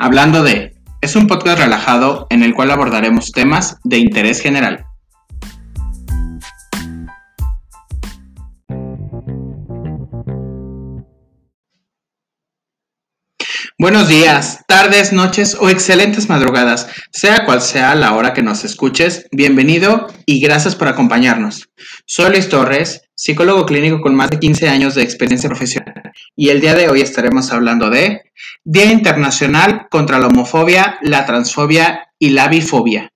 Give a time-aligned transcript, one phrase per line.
[0.00, 4.84] Hablando de, es un podcast relajado en el cual abordaremos temas de interés general.
[13.76, 19.26] Buenos días, tardes, noches o excelentes madrugadas, sea cual sea la hora que nos escuches,
[19.32, 21.70] bienvenido y gracias por acompañarnos.
[22.06, 25.97] Soy Luis Torres, psicólogo clínico con más de 15 años de experiencia profesional
[26.36, 28.32] y el día de hoy estaremos hablando de
[28.64, 33.12] Día Internacional contra la Homofobia, la Transfobia y la Bifobia.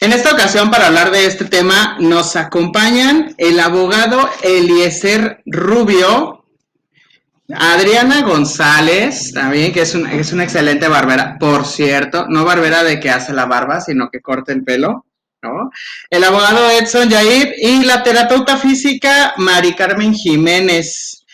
[0.00, 6.44] En esta ocasión, para hablar de este tema, nos acompañan el abogado Eliezer Rubio,
[7.54, 13.10] Adriana González, también, que es, es una excelente barbera, por cierto, no barbera de que
[13.10, 15.06] hace la barba, sino que corta el pelo,
[15.44, 15.70] ¿no?
[16.10, 21.24] El abogado Edson Yair y la terapeuta física Mari Carmen Jiménez.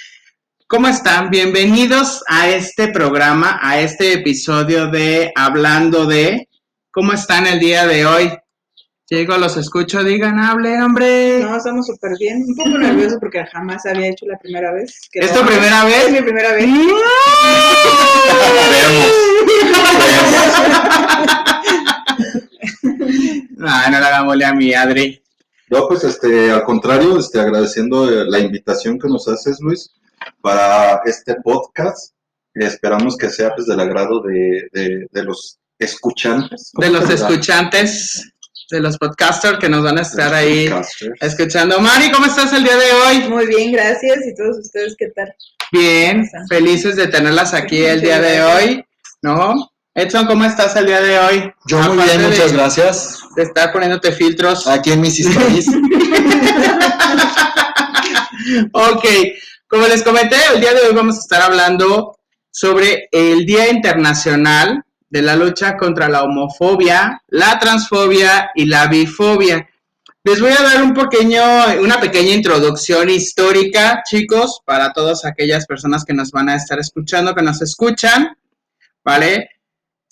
[0.66, 1.30] ¿Cómo están?
[1.30, 6.48] Bienvenidos a este programa, a este episodio de Hablando de...
[6.92, 8.33] ¿Cómo están el día de hoy?
[9.08, 11.41] Llego, los escucho, digan, hable, hombre.
[11.41, 12.44] No, estamos súper bien.
[12.47, 15.08] Un poco nervioso porque jamás había hecho la primera vez.
[15.12, 16.05] ¿Es tu primera vez?
[16.05, 16.69] Es mi primera vez.
[16.69, 16.84] no,
[23.66, 25.22] no la hagámosle a mi Adri.
[25.69, 29.91] No, pues este, al contrario, este, agradeciendo eh, la invitación que nos haces, Luis,
[30.41, 32.14] para este podcast.
[32.55, 36.72] Esperamos que sea pues del agrado de, de, de los escuchantes.
[36.75, 38.33] De los escuchantes
[38.70, 40.70] de los podcasters que nos van a estar ahí
[41.20, 41.81] escuchando.
[41.81, 43.28] Mari, ¿cómo estás el día de hoy?
[43.28, 44.19] Muy bien, gracias.
[44.27, 45.34] ¿Y todos ustedes qué tal?
[45.72, 48.84] Bien, felices de tenerlas aquí el día de hoy,
[49.22, 49.70] ¿no?
[49.94, 51.52] Edson, ¿cómo estás el día de hoy?
[51.66, 53.19] Yo muy bien, muchas gracias.
[53.34, 54.69] De estar poniéndote filtros.
[54.69, 55.66] Aquí en mis stories.
[58.72, 59.05] ok,
[59.66, 62.16] como les comenté, el día de hoy vamos a estar hablando
[62.53, 69.69] sobre el Día Internacional de la lucha contra la homofobia, la transfobia y la bifobia.
[70.22, 71.42] Les voy a dar un pequeño,
[71.81, 77.34] una pequeña introducción histórica, chicos, para todas aquellas personas que nos van a estar escuchando,
[77.34, 78.36] que nos escuchan,
[79.03, 79.48] ¿vale?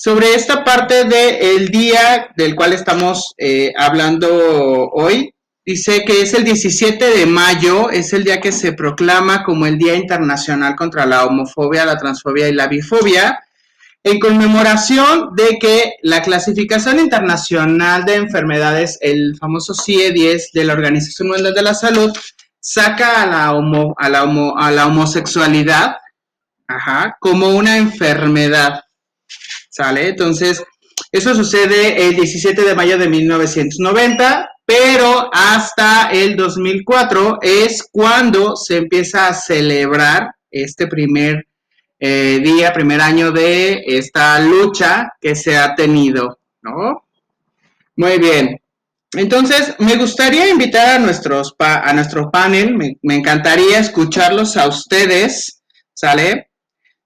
[0.00, 5.34] Sobre esta parte del día del cual estamos eh, hablando hoy,
[5.66, 9.76] dice que es el 17 de mayo, es el día que se proclama como el
[9.76, 13.40] Día Internacional contra la Homofobia, la Transfobia y la Bifobia
[14.04, 21.26] en conmemoración de que la clasificación internacional de enfermedades, el famoso CIE-10 de la Organización
[21.26, 22.16] Mundial de la Salud,
[22.60, 25.96] saca a la, homo, a la, a la homosexualidad
[27.18, 28.82] como una enfermedad.
[29.78, 30.08] ¿Sale?
[30.08, 30.64] Entonces,
[31.12, 38.78] eso sucede el 17 de mayo de 1990, pero hasta el 2004 es cuando se
[38.78, 41.46] empieza a celebrar este primer
[42.00, 47.04] eh, día, primer año de esta lucha que se ha tenido, ¿no?
[47.94, 48.60] Muy bien.
[49.12, 55.62] Entonces, me gustaría invitar a, nuestros a nuestro panel, me, encantaría escucharlos a ustedes,
[55.94, 56.50] ¿sale?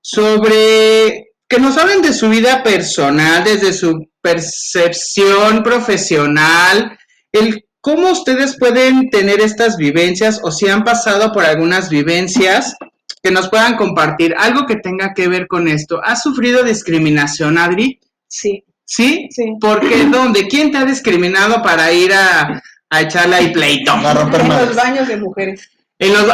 [0.01, 6.99] Sobre que nos hablen de su vida personal, desde su percepción profesional,
[7.31, 12.75] el cómo ustedes pueden tener estas vivencias o si han pasado por algunas vivencias
[13.23, 16.01] que nos puedan compartir algo que tenga que ver con esto.
[16.03, 18.01] ¿Has sufrido discriminación, Adri?
[18.27, 18.65] Sí.
[18.87, 19.29] ¿Sí?
[19.31, 19.53] Sí.
[19.61, 20.07] ¿Por qué?
[20.07, 20.49] ¿Dónde?
[20.49, 23.93] ¿Quién te ha discriminado para ir a, a echarle ahí pleito?
[23.93, 25.69] en los baños de mujeres.
[25.99, 26.27] En los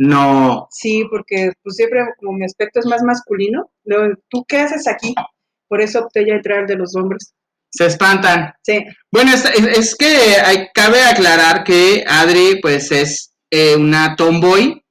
[0.00, 0.66] No.
[0.70, 3.70] Sí, porque pues siempre como mi aspecto es más masculino,
[4.30, 5.14] ¿tú qué haces aquí?
[5.68, 7.34] Por eso opté ya entrar de los hombres.
[7.70, 8.54] Se espantan.
[8.62, 8.82] Sí.
[9.12, 10.06] Bueno, es, es que
[10.42, 14.82] hay, cabe aclarar que Adri pues es eh, una tomboy,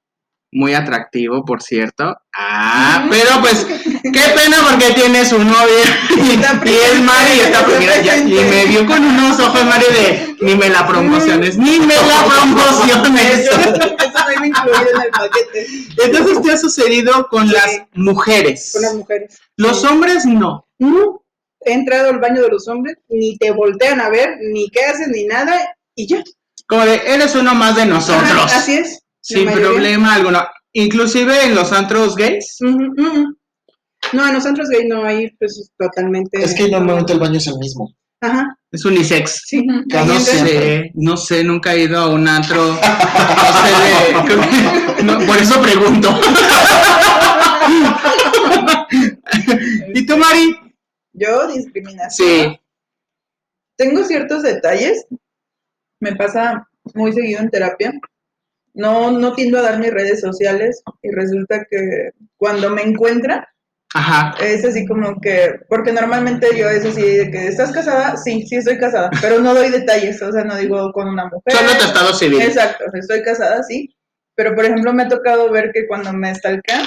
[0.51, 2.15] muy atractivo, por cierto.
[2.35, 3.65] Ah, pero pues,
[4.03, 5.83] qué pena porque tiene su novia
[6.15, 10.35] y, es Mari y está, mira, ya, y me vio con unos ojos, Mari, de
[10.41, 13.39] ni me la promociones, ni me la promociones.
[13.39, 15.67] Eso no incluido en el paquete.
[15.97, 18.71] Entonces, ¿qué ha sucedido con las mujeres?
[18.73, 19.39] Con las mujeres.
[19.57, 20.67] Los hombres no.
[20.77, 21.23] No.
[21.61, 25.09] He entrado al baño de los hombres, ni te voltean a ver, ni qué haces,
[25.09, 26.23] ni nada, y ya.
[26.67, 28.53] Como de, eres uno más de nosotros.
[28.53, 28.99] así es.
[29.21, 30.41] Sin problema alguno.
[30.71, 32.57] Inclusive en los antros gays.
[34.13, 36.41] No, en los antros gays no hay, pues totalmente.
[36.41, 37.93] Es que normalmente el baño es el mismo.
[38.21, 38.57] Ajá.
[38.71, 39.43] Es unisex.
[39.45, 39.65] Sí.
[39.65, 42.73] No sé, no sé, nunca he ido a un antro.
[45.03, 46.09] No sé por eso pregunto.
[49.93, 50.55] ¿Y tú, Mari?
[51.13, 52.09] Yo, discriminación.
[52.27, 52.59] Sí.
[53.77, 55.05] Tengo ciertos detalles.
[56.01, 57.93] Me pasa muy seguido en terapia
[58.73, 63.53] no, no tiendo a dar mis redes sociales y resulta que cuando me encuentra
[63.95, 64.35] Ajá.
[64.39, 68.57] es así como que, porque normalmente yo es así de que estás casada, sí, sí
[68.57, 71.53] estoy casada, pero no doy detalles, o sea, no digo con una mujer.
[71.53, 72.41] Solo tu estado civil.
[72.41, 73.89] Exacto, estoy casada, sí,
[74.35, 76.85] pero por ejemplo me ha tocado ver que cuando me stalkean,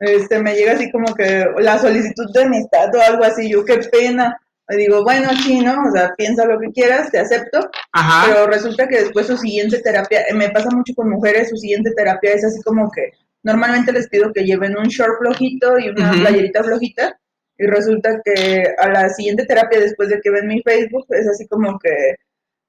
[0.00, 3.78] este, me llega así como que la solicitud de amistad o algo así, yo qué
[3.78, 4.38] pena.
[4.68, 5.74] Le digo, bueno, sí, ¿no?
[5.86, 8.26] O sea, piensa lo que quieras, te acepto, Ajá.
[8.26, 11.90] pero resulta que después su siguiente terapia, eh, me pasa mucho con mujeres, su siguiente
[11.94, 13.10] terapia es así como que
[13.44, 17.16] normalmente les pido que lleven un short flojito y una playerita flojita,
[17.56, 21.46] y resulta que a la siguiente terapia después de que ven mi Facebook es así
[21.46, 22.16] como que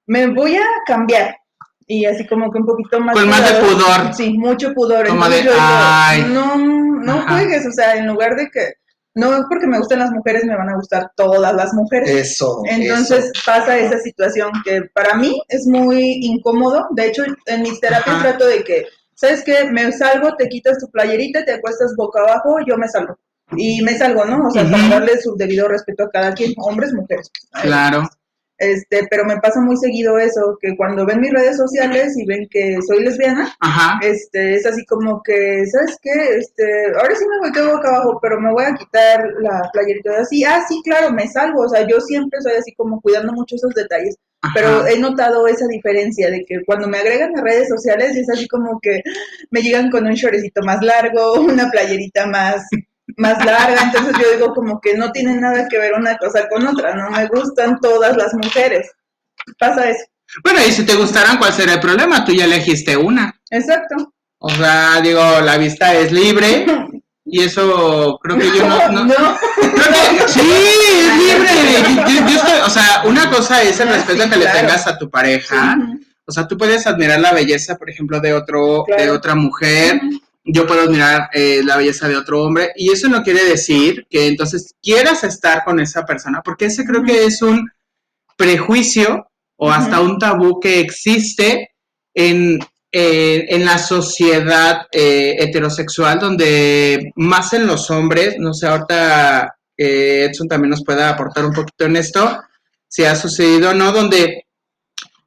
[0.05, 1.35] me voy a cambiar.
[1.87, 3.15] Y así como que un poquito más...
[3.15, 4.13] Con más de pudor.
[4.13, 5.07] Sí, mucho pudor.
[5.07, 6.25] Como Entonces de, yo digo, "Ay".
[6.29, 7.33] no, no Ajá.
[7.37, 8.73] juegues, o sea, en lugar de que...
[9.13, 12.09] No es porque me gusten las mujeres, me van a gustar todas las mujeres.
[12.09, 12.63] Eso.
[12.65, 16.85] Entonces pasa esa situación que para mí es muy incómodo.
[16.95, 18.29] De hecho, en mis terapias Ajá.
[18.29, 19.65] trato de que, ¿sabes qué?
[19.71, 23.17] Me salgo, te quitas tu playerita, te acuestas boca abajo, yo me salgo.
[23.57, 24.47] Y me salgo, ¿no?
[24.47, 27.31] O sea, para darle su debido respeto a cada quien, hombres, mujeres.
[27.61, 28.07] Claro.
[28.57, 32.47] Este, pero me pasa muy seguido eso, que cuando ven mis redes sociales y ven
[32.49, 33.99] que soy lesbiana, Ajá.
[34.01, 36.37] este, es así como que, ¿sabes qué?
[36.37, 40.43] Este, ahora sí me volteo boca abajo, pero me voy a quitar la playerita así.
[40.45, 41.63] Ah, sí, claro, me salgo.
[41.63, 44.15] O sea, yo siempre soy así como cuidando mucho esos detalles.
[44.45, 44.53] Ajá.
[44.53, 48.47] Pero he notado esa diferencia de que cuando me agregan a redes sociales es así
[48.47, 49.01] como que
[49.51, 52.63] me llegan con un shortcito más largo, una playerita más
[53.17, 56.65] más larga, entonces yo digo como que no tiene nada que ver una cosa con
[56.67, 58.91] otra, no me gustan todas las mujeres.
[59.59, 60.03] Pasa eso.
[60.43, 62.25] Bueno, y si te gustaran, ¿cuál será el problema?
[62.25, 63.39] Tú ya elegiste una.
[63.51, 64.11] Exacto.
[64.39, 66.65] O sea, digo, la vista es libre
[67.25, 68.89] y eso creo que yo no...
[68.89, 69.37] no- No.
[69.57, 72.07] creo que- sí, es libre.
[72.07, 74.97] Yo- yo estoy- o sea, una cosa es el respeto sí, que le tengas a
[74.97, 75.77] tu pareja.
[76.27, 79.99] O sea, tú puedes admirar la belleza, por ejemplo, de otro, de otra mujer.
[80.43, 82.71] Yo puedo admirar eh, la belleza de otro hombre.
[82.75, 87.03] Y eso no quiere decir que entonces quieras estar con esa persona, porque ese creo
[87.03, 87.69] que es un
[88.37, 89.27] prejuicio
[89.57, 91.69] o hasta un tabú que existe
[92.13, 92.59] en,
[92.97, 100.27] eh, en la sociedad eh, heterosexual, donde más en los hombres, no sé, ahorita eh,
[100.29, 102.39] Edson también nos puede aportar un poquito en esto,
[102.87, 104.45] si ha sucedido o no, donde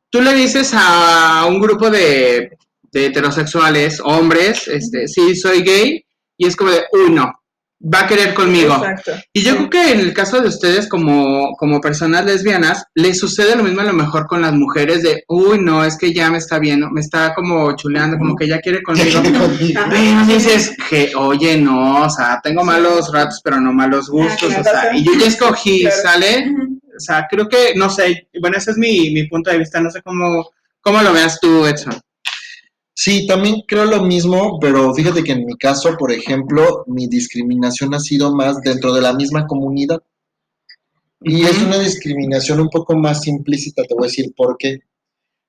[0.08, 2.56] tú le dices a un grupo de,
[2.90, 6.02] de heterosexuales, hombres, este, sí, soy gay,
[6.38, 7.30] y es como de, uy, no,
[7.80, 8.74] va a querer conmigo.
[8.74, 9.12] Exacto.
[9.32, 13.54] Y yo creo que en el caso de ustedes como, como personas lesbianas, les sucede
[13.56, 16.38] lo mismo a lo mejor con las mujeres de, uy, no, es que ya me
[16.38, 19.20] está viendo, me está como chuleando, como que ya quiere conmigo.
[19.22, 19.48] Pero
[20.26, 24.64] dices que, oye, no, o sea, tengo malos ratos, pero no malos gustos, Ah, o
[24.64, 25.96] sea, y yo ya escogí, Claro.
[26.02, 26.52] ¿sale?
[26.96, 29.88] O sea, creo que, no sé, bueno, ese es mi, mi punto de vista, no
[29.90, 30.50] sé cómo,
[30.80, 31.94] cómo lo veas tú, Edson.
[33.00, 37.94] Sí, también creo lo mismo, pero fíjate que en mi caso, por ejemplo, mi discriminación
[37.94, 40.02] ha sido más dentro de la misma comunidad.
[41.20, 44.80] Y es una discriminación un poco más implícita, te voy a decir por qué.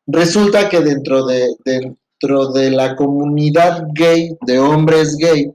[0.06, 5.52] Resulta que dentro de, dentro de la comunidad gay, de hombres gay,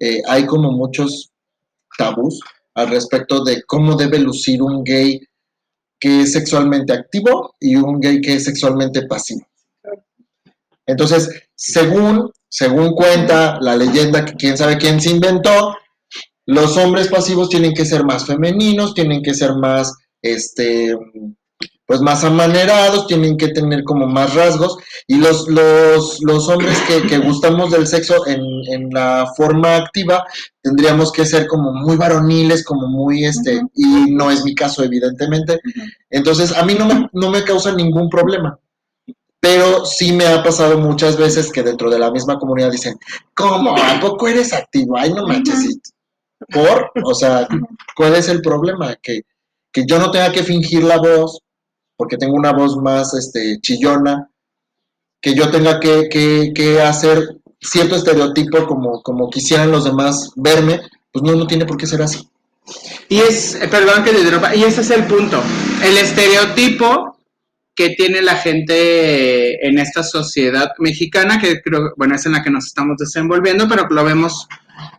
[0.00, 1.32] eh, hay como muchos
[1.98, 2.40] tabús
[2.74, 5.20] al respecto de cómo debe lucir un gay
[6.00, 9.46] que es sexualmente activo y un gay que es sexualmente pasivo.
[10.86, 15.74] Entonces, según, según cuenta la leyenda que quién sabe quién se inventó,
[16.46, 20.96] los hombres pasivos tienen que ser más femeninos, tienen que ser más, este,
[21.86, 24.76] pues más amanerados, tienen que tener como más rasgos,
[25.08, 30.24] y los, los, los hombres que, que gustamos del sexo en, en la forma activa,
[30.62, 35.60] tendríamos que ser como muy varoniles, como muy, este, y no es mi caso, evidentemente.
[36.10, 38.58] Entonces, a mí no me, no me causa ningún problema.
[39.46, 42.98] Pero sí me ha pasado muchas veces que dentro de la misma comunidad dicen,
[43.32, 43.76] ¿cómo?
[43.76, 44.98] ¿A poco eres activo?
[44.98, 45.60] Ay, no manches.
[45.60, 45.70] Ujú.
[45.70, 46.90] ¿y ¿Por?
[47.04, 47.46] O sea,
[47.94, 48.96] ¿cuál es el problema?
[49.00, 49.20] Que,
[49.70, 51.38] que yo no tenga que fingir la voz,
[51.96, 54.28] porque tengo una voz más este, chillona,
[55.20, 60.80] que yo tenga que, que, que hacer cierto estereotipo como, como quisieran los demás verme,
[61.12, 62.28] pues no, no tiene por qué ser así.
[63.08, 65.40] Y es, eh, perdón que te interrumpa, y ese es el punto.
[65.84, 67.15] El estereotipo
[67.76, 72.50] que tiene la gente en esta sociedad mexicana, que creo, bueno, es en la que
[72.50, 74.48] nos estamos desenvolviendo, pero lo vemos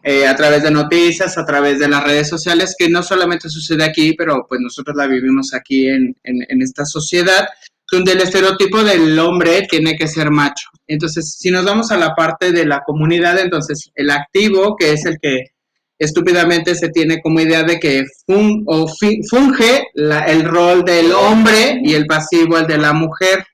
[0.04, 3.84] eh, a través de noticias, a través de las redes sociales, que no solamente sucede
[3.84, 7.48] aquí, pero pues nosotros la vivimos aquí en, en, en esta sociedad,
[7.92, 10.70] donde el estereotipo del hombre tiene que ser macho.
[10.86, 15.06] Entonces, si nos vamos a la parte de la comunidad, entonces el activo, que es
[15.06, 15.57] el que
[16.00, 21.12] estúpidamente se tiene como idea de que fun, o fi- funge la- el rol del
[21.12, 23.46] hombre y el pasivo el de la mujer.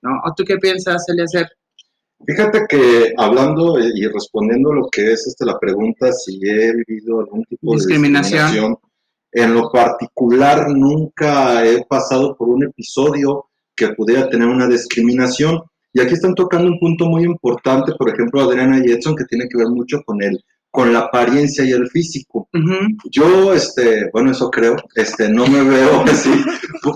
[0.00, 0.10] ¿No?
[0.24, 1.48] ¿O tú qué piensas, Eliezer?
[2.26, 7.44] Fíjate que hablando y respondiendo lo que es este, la pregunta si he vivido algún
[7.44, 8.38] tipo Discriminación.
[8.40, 8.78] de discriminación,
[9.32, 15.60] en lo particular nunca he pasado por un episodio que pudiera tener una discriminación.
[15.92, 19.48] Y aquí están tocando un punto muy importante, por ejemplo, Adriana y Edson, que tiene
[19.48, 20.38] que ver mucho con el,
[20.70, 22.48] con la apariencia y el físico.
[22.52, 22.74] Ujú.
[23.10, 26.30] Yo, este, bueno, eso creo, este, no me veo así,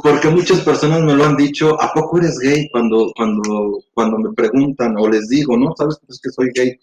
[0.03, 2.69] porque muchas personas me lo han dicho, ¿a poco eres gay?
[2.71, 5.75] Cuando, cuando, cuando me preguntan o les digo, ¿no?
[5.77, 6.79] ¿Sabes pues que soy gay?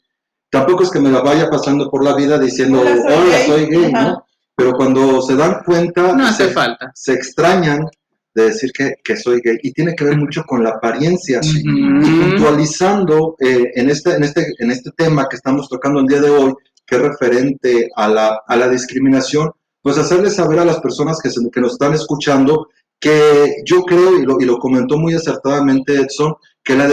[0.50, 3.48] Tampoco es que me la vaya pasando por la vida diciendo, Hola, soy hola, gay".
[3.48, 3.94] soy gay.
[3.94, 4.24] ¿no?
[4.56, 6.92] Pero cuando se dan cuenta, No hace se, falta.
[6.96, 7.86] se extrañan
[8.34, 11.40] de decir que, que soy gay y tiene que ver mucho con la apariencia.
[11.44, 12.22] Y Ujú.
[12.22, 16.30] puntualizando eh, en, este, en, este, en este tema que estamos tocando el día de
[16.30, 16.54] hoy,
[16.90, 21.30] que es referente a la, a la discriminación, pues hacerles saber a las personas que,
[21.30, 22.68] se- que nos están escuchando
[23.00, 26.90] que yo creo, y lo, y lo comentó muy acertadamente Edson, que la,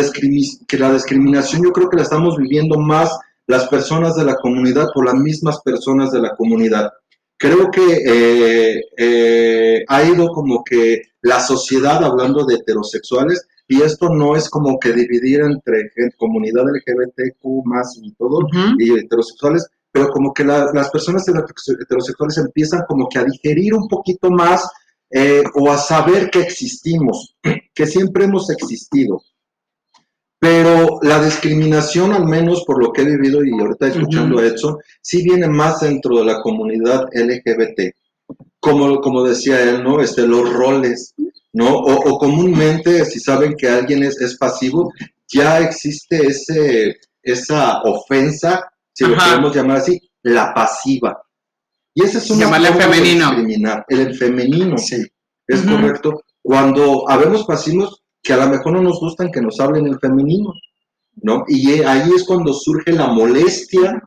[0.68, 4.88] que la discriminación yo creo que la estamos viviendo más las personas de la comunidad
[4.94, 6.90] por las mismas personas de la comunidad.
[7.38, 14.08] Creo que eh, eh, ha ido como que la sociedad hablando de heterosexuales y esto
[14.08, 18.38] no es como que dividir entre comunidad LGBTQ más y todo
[18.78, 23.72] y heterosexuales, pero como que la- las personas heterose- heterosexuales empiezan como que a digerir
[23.72, 24.68] un poquito más
[25.10, 27.34] eh, o a saber que existimos,
[27.74, 29.22] que siempre hemos existido.
[30.38, 34.44] Pero la discriminación, al menos por lo que he vivido y ahorita escuchando Ujú.
[34.44, 37.94] a Edson, sí viene más dentro de la comunidad LGBT.
[38.60, 40.02] Como, como decía él, ¿no?
[40.02, 41.14] Este, los roles,
[41.54, 41.74] ¿no?
[41.74, 44.92] O, o comúnmente, si saben que alguien es, es pasivo,
[45.32, 51.22] ya existe ese, esa ofensa, si lo podemos llamar así, la pasiva.
[51.94, 53.26] Y esa es una Llamarle forma de femenino.
[53.30, 54.78] discriminar, el femenino.
[54.78, 55.06] Sí.
[55.46, 56.22] Es correcto.
[56.42, 60.52] Cuando habemos pasivos que a lo mejor no nos gustan que nos hablen en femenino,
[61.22, 61.44] ¿no?
[61.46, 64.02] Y eh, ahí es cuando surge la molestia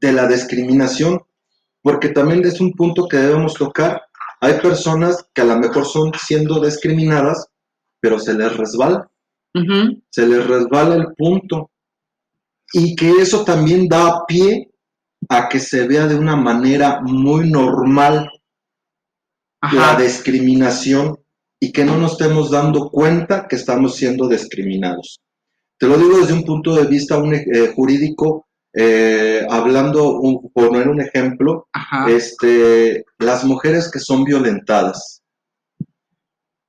[0.00, 1.20] de la discriminación,
[1.82, 4.02] porque también es un punto que debemos tocar.
[4.40, 7.48] Hay personas que a lo mejor son siendo discriminadas,
[8.00, 9.10] pero se les resbala,
[10.10, 11.70] se les resbala el punto.
[12.72, 14.70] Y que eso también da pie
[15.28, 18.30] a que se vea de una manera muy normal
[19.72, 21.18] la discriminación
[21.60, 25.20] y que no nos estemos dando cuenta que estamos siendo discriminados.
[25.78, 30.88] Te lo digo desde un punto de vista un, eh, jurídico, eh, hablando, un- poner
[30.88, 32.08] un ejemplo, Ajá.
[32.10, 35.22] este, las mujeres que son violentadas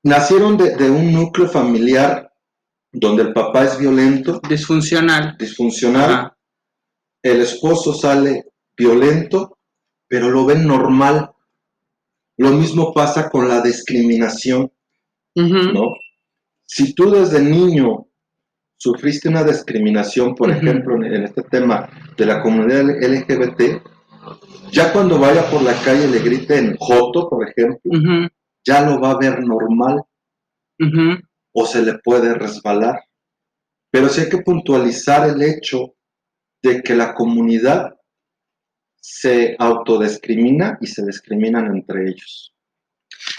[0.04, 2.29] nacieron de, de un núcleo familiar
[2.92, 5.36] donde el papá es violento, Disfuncional.
[5.38, 6.38] disfuncional, Ajá.
[7.24, 9.58] el esposo sale violento,
[10.08, 11.32] pero lo ven normal.
[12.38, 14.72] Lo mismo pasa con la discriminación.
[15.36, 15.94] ¿no?
[16.66, 18.08] Si tú desde niño
[18.78, 23.82] sufriste una discriminación, por ejemplo, en, este tema de la comunidad LGBT,
[24.72, 27.80] ya cuando vaya por la calle le griten Joto, por ejemplo,
[28.66, 30.02] ya lo va a ver normal.
[31.60, 33.04] O se le puede resbalar.
[33.92, 35.96] Pero sí hay que puntualizar el hecho
[36.64, 37.96] de que la comunidad
[39.02, 42.54] se autodiscrimina y se discriminan entre ellos.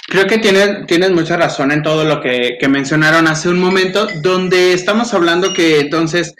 [0.06, 4.06] Creo que tienes, tienes mucha razón en todo lo que, que mencionaron hace un momento,
[4.22, 6.34] donde estamos hablando que entonces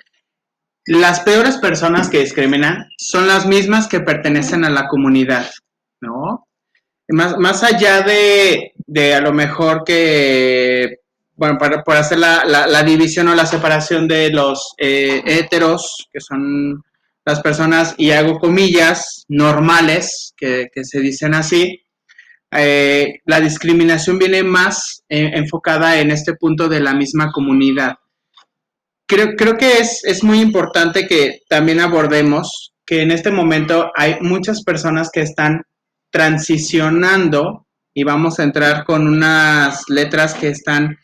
[0.85, 5.51] las peores personas que discriminan son las mismas que pertenecen a la comunidad,
[6.03, 6.47] ¿no?
[7.09, 11.00] Más, más allá de, de a lo mejor que,
[11.41, 16.85] bueno, para, por hacer la, división o la separación de los eh, heteros, que son
[17.25, 21.81] las personas, y hago comillas, normales, que, se dicen así,
[22.51, 27.95] eh, la discriminación viene más eh, enfocada en este punto de la misma comunidad.
[29.07, 35.09] Creo, que es muy importante que también abordemos que en este momento hay muchas personas
[35.11, 35.63] que están
[36.11, 40.99] transicionando y vamos a entrar con unas letras que están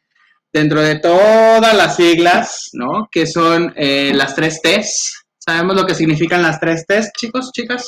[0.56, 3.08] dentro de todas las siglas, ¿no?
[3.12, 5.22] Que son eh, las tres T's.
[5.38, 7.86] ¿Sabemos lo que significan las tres T's, chicos, chicas?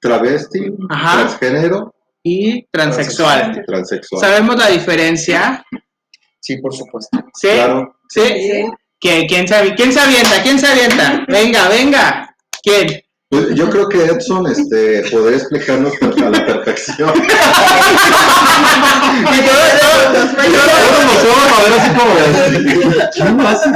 [0.00, 1.16] Travesti, Ajá.
[1.26, 3.64] transgénero Y transexual.
[3.66, 4.20] transexual.
[4.20, 5.64] ¿Sabemos la diferencia?
[6.40, 7.18] Sí, por supuesto.
[7.34, 7.48] ¿Sí?
[7.48, 7.96] Claro.
[8.08, 8.20] ¿Sí?
[8.24, 8.64] Sí.
[9.00, 10.42] ¿Quién, quién, se, ¿Quién se avienta?
[10.42, 11.24] ¿Quién se avienta?
[11.28, 12.36] Venga, venga.
[12.62, 13.02] ¿Quién?
[13.28, 17.12] Pues yo creo que Edson este, podría explicarnos a la perfección.
[19.16, 20.56] Y todo- todo-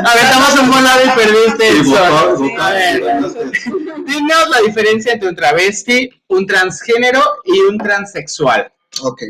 [0.06, 2.36] Aventamos un volado y perdiste el Sí, sol.
[2.38, 3.02] votó- A ver,
[4.06, 8.72] dinos la diferencia entre un travesti, un transgénero y un transexual.
[9.02, 9.22] Ok.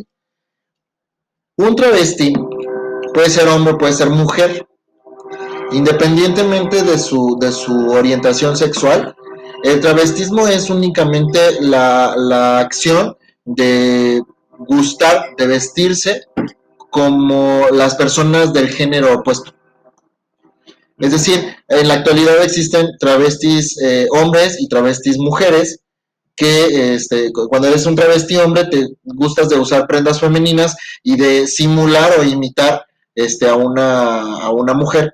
[1.59, 2.33] Un travesti
[3.15, 4.67] puede ser hombre, puede ser mujer.
[5.73, 9.15] independientemente de su, de su orientación sexual,
[9.64, 14.23] el travestismo es únicamente la, la acción de
[14.59, 16.23] gustar, de vestirse
[16.90, 19.52] como las personas del género opuesto.
[20.99, 25.81] Es decir, en la actualidad existen travestis eh, hombres y travestis mujeres,
[26.37, 31.47] que este, cuando eres un travesti hombre te gustas de usar prendas femeninas y de
[31.47, 35.12] simular o imitar este, a, una, a una mujer.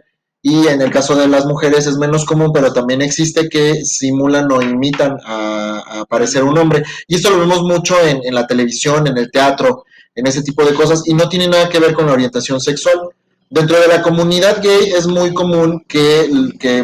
[0.49, 4.49] Y en el caso de las mujeres es menos común, pero también existe que simulan
[4.53, 6.85] o imitan a, parecer un hombre.
[7.09, 10.73] Y esto lo vemos mucho en, la televisión, en el teatro, en ese tipo de
[10.73, 13.09] cosas, y no tiene nada que ver con la orientación sexual.
[13.51, 16.31] Dentro de la comunidad gay es muy común que,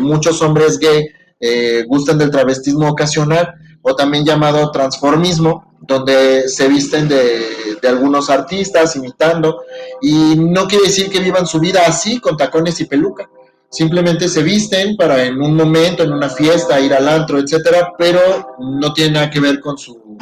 [0.00, 1.07] muchos hombres gay
[1.38, 8.97] eh, gusten del travestismo ocasional o también llamado transformismo, donde se visten de, algunos artistas
[8.97, 9.62] imitando,
[10.00, 13.31] y no quiere decir que vivan su vida así, con tacones y peluca.
[13.73, 18.55] Simplemente se visten para en un momento, en una fiesta, ir al antro, etcétera, pero
[18.61, 20.19] no tiene nada que ver con su,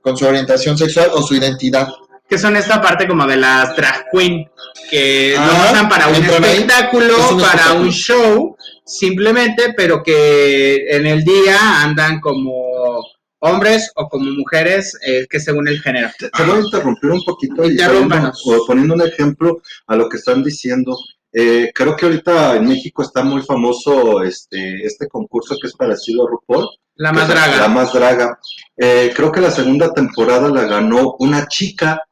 [0.00, 1.88] con su orientación sexual o su identidad.
[2.28, 4.48] Que son esta parte como de las drag queen,
[4.88, 7.80] que lo usan para un espectáculo, un para espectáculo.
[7.80, 8.56] un show,
[8.86, 13.02] simplemente, pero que en el día andan como
[13.40, 16.08] hombres o como mujeres, eh, que según el género.
[16.16, 18.32] Te, te, voy a interrumpir un poquito y poniendo,
[18.66, 20.96] poniendo un ejemplo a lo que están diciendo.
[21.32, 26.26] Eh, creo que ahorita en México está muy famoso este, este concurso que es parecido
[26.26, 26.68] a RuPaul.
[26.96, 27.56] La más draga.
[27.56, 28.38] La más draga.
[28.76, 32.02] Eh, creo que la segunda temporada la ganó una chica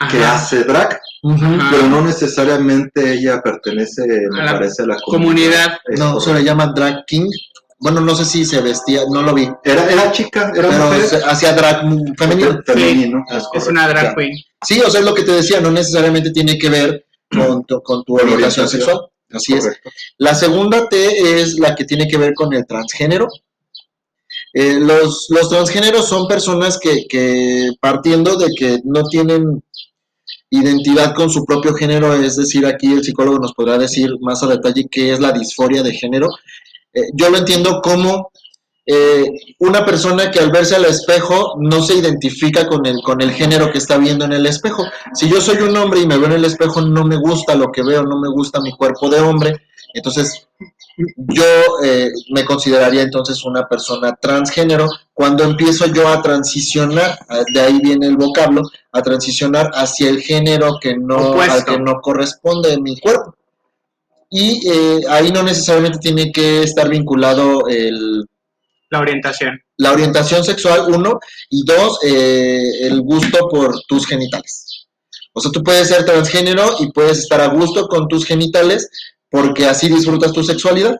[0.00, 0.10] Ajá.
[0.12, 1.00] que hace drag,
[1.70, 5.78] pero no necesariamente ella pertenece, me a parece, a la comunidad.
[5.84, 6.12] comunidad.
[6.14, 7.28] No, se le llama drag king.
[7.80, 9.48] Bueno, no sé si se vestía, no lo vi.
[9.64, 11.22] Era, era chica, era pero mujer.
[11.26, 11.80] hacía drag
[12.16, 12.60] femenino.
[12.64, 14.36] femenino sí, es, es una drag queen.
[14.64, 17.82] Sí, o sea, es lo que te decía, no necesariamente tiene que ver con tu,
[17.82, 19.00] con tu orientación sexual.
[19.30, 19.88] Así Correcto.
[19.88, 19.94] es.
[20.16, 23.28] La segunda T es la que tiene que ver con el transgénero.
[24.54, 29.62] Eh, los, los, transgéneros son personas que, que, partiendo de que no tienen
[30.50, 34.46] identidad con su propio género, es decir, aquí el psicólogo nos podrá decir más a
[34.46, 36.28] detalle qué es la disforia de género.
[36.94, 38.30] Eh, yo lo entiendo como
[38.90, 43.32] eh, una persona que al verse al espejo no se identifica con el, con el
[43.32, 44.82] género que está viendo en el espejo.
[45.12, 47.70] Si yo soy un hombre y me veo en el espejo, no me gusta lo
[47.70, 49.60] que veo, no me gusta mi cuerpo de hombre,
[49.92, 50.48] entonces
[51.18, 51.44] yo
[51.84, 54.88] eh, me consideraría entonces una persona transgénero.
[55.12, 57.18] Cuando empiezo yo a transicionar,
[57.52, 62.00] de ahí viene el vocablo, a transicionar hacia el género que no, al que no
[62.00, 63.34] corresponde en mi cuerpo.
[64.30, 68.24] Y eh, ahí no necesariamente tiene que estar vinculado el,
[68.90, 69.60] la orientación.
[69.76, 71.20] La orientación sexual, uno,
[71.50, 74.86] y dos, eh, el gusto por tus genitales.
[75.32, 78.90] O sea, tú puedes ser transgénero y puedes estar a gusto con tus genitales
[79.30, 80.98] porque así disfrutas tu sexualidad.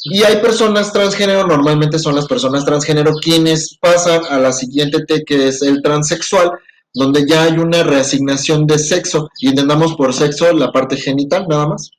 [0.00, 5.24] Y hay personas transgénero, normalmente son las personas transgénero quienes pasan a la siguiente T,
[5.24, 6.52] que es el transexual,
[6.94, 11.66] donde ya hay una reasignación de sexo, y entendamos por sexo la parte genital, nada
[11.66, 11.90] más.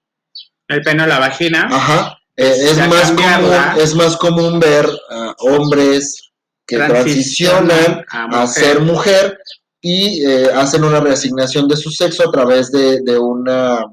[0.68, 1.68] El pene o la vagina.
[1.70, 2.19] Ajá.
[2.42, 6.32] Eh, es, más común, es, más común, ver uh, hombres
[6.66, 9.38] que transicionan a, a, ser mujer
[9.82, 13.86] y eh, hacen una reasignación de su sexo a través de, de una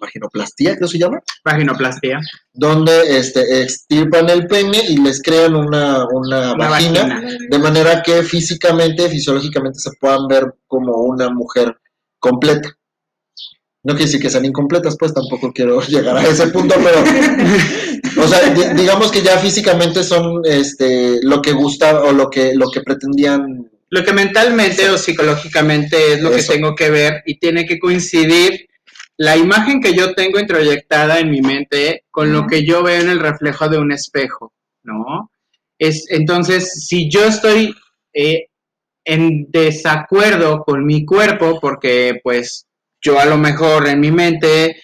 [0.00, 1.20] vaginoplastia, creo se llama.
[1.44, 2.20] Vaginoplastia.
[2.52, 8.02] Donde este, extirpan el pene y les crean una, una, una vagina, vagina, de manera
[8.02, 11.76] que físicamente, fisiológicamente se puedan ver como una mujer
[12.20, 12.76] completa.
[13.84, 17.02] No quiere decir que sean incompletas, pues tampoco quiero llegar a ese punto, pero,
[18.22, 22.54] o sea, di digamos que ya físicamente son este, lo que gusta o lo que,
[22.54, 23.70] lo que pretendían.
[23.90, 26.52] Lo que mentalmente o psicológicamente es lo Eso.
[26.52, 28.68] que tengo que ver y tiene que coincidir
[29.18, 33.10] la imagen que yo tengo introyectada en mi mente con lo que yo veo en
[33.10, 35.30] el reflejo de un espejo, ¿no?
[35.78, 37.74] Es, entonces, si yo estoy
[38.14, 38.46] eh,
[39.04, 42.66] en desacuerdo con mi cuerpo, porque pues
[43.02, 44.80] yo a lo mejor en mi mente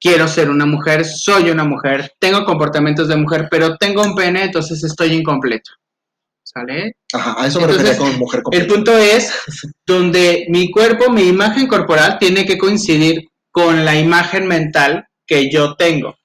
[0.00, 4.44] quiero ser una mujer, soy una mujer, tengo comportamientos de mujer, pero tengo un pene,
[4.44, 5.70] entonces estoy incompleto.
[6.42, 6.96] ¿Sale?
[7.12, 8.64] Ajá, a eso me entonces, con mujer completa.
[8.64, 9.32] El punto es
[9.86, 15.76] donde mi cuerpo, mi imagen corporal tiene que coincidir con la imagen mental que yo
[15.76, 16.16] tengo.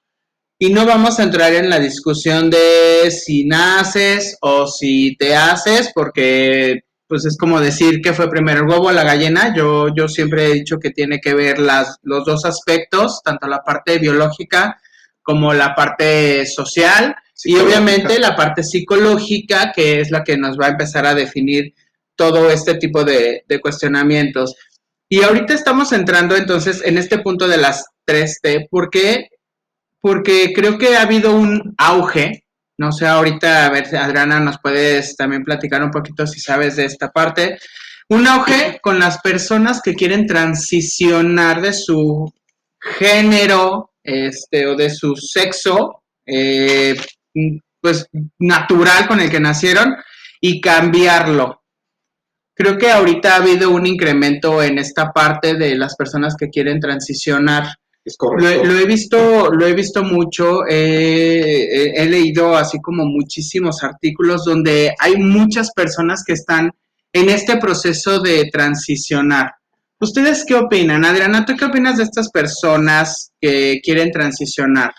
[0.58, 5.92] Y no vamos a entrar en la discusión de si naces o si te haces,
[5.94, 9.54] porque pues es como decir que fue primero el huevo o la gallina.
[9.54, 13.62] Yo, yo siempre he dicho que tiene que ver las, los dos aspectos, tanto la
[13.62, 14.80] parte biológica
[15.22, 20.66] como la parte social y obviamente la parte psicológica, que es la que nos va
[20.66, 21.74] a empezar a definir
[22.14, 24.54] todo este tipo de, de cuestionamientos.
[25.08, 29.28] Y ahorita estamos entrando entonces en este punto de las 3T, porque
[30.06, 32.45] porque creo que ha habido un auge.
[32.78, 36.84] No sé, ahorita, a ver, Adriana, nos puedes también platicar un poquito si sabes de
[36.84, 37.58] esta parte.
[38.08, 42.32] Un auge con las personas que quieren transicionar de su
[42.80, 46.96] género este, o de su sexo, eh,
[47.80, 48.08] pues
[48.38, 49.96] natural con el que nacieron
[50.40, 51.62] y cambiarlo.
[52.54, 56.80] Creo que ahorita ha habido un incremento en esta parte de las personas que quieren
[56.80, 57.76] transicionar.
[58.06, 58.62] Es Lo, correcto.
[58.62, 64.44] he- lo he visto, lo he visto mucho, eh, he leído así como muchísimos artículos
[64.44, 66.70] donde hay muchas personas que están
[67.12, 69.50] en este proceso de transicionar.
[70.00, 71.04] ¿Ustedes qué opinan?
[71.04, 74.92] Adriana, ¿tú qué opinas de estas personas que quieren transicionar?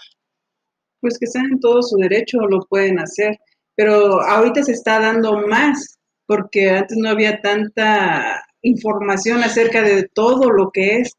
[1.00, 3.38] Pues que están en todo su derecho, lo pueden hacer,
[3.76, 10.50] pero ahorita se está dando más, porque antes no había tanta información acerca de todo
[10.52, 11.12] lo que es,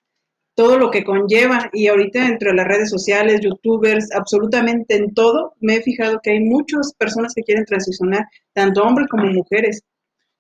[0.59, 5.77] todo lo que conlleva, y ahorita entre las redes sociales, youtubers, absolutamente en todo, me
[5.77, 9.83] he fijado que hay muchas personas que quieren transicionar, tanto hombres como mujeres.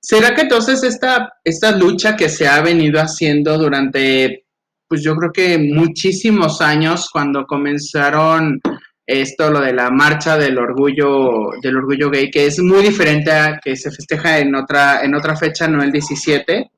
[0.00, 4.44] ¿Será que entonces esta, esta lucha que se ha venido haciendo durante,
[4.88, 8.61] pues yo creo que muchísimos años, cuando comenzaron
[9.07, 13.61] esto, lo de la marcha del orgullo, del orgullo gay, que es muy diferente a
[13.62, 16.72] que se festeja en otra, en otra fecha, no el 17,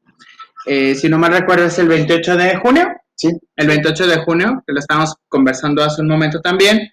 [0.67, 2.87] eh, si no mal recuerdo es el 28 de junio,
[3.21, 3.29] Sí.
[3.57, 6.89] el 28 de junio, que lo estábamos conversando hace un momento también,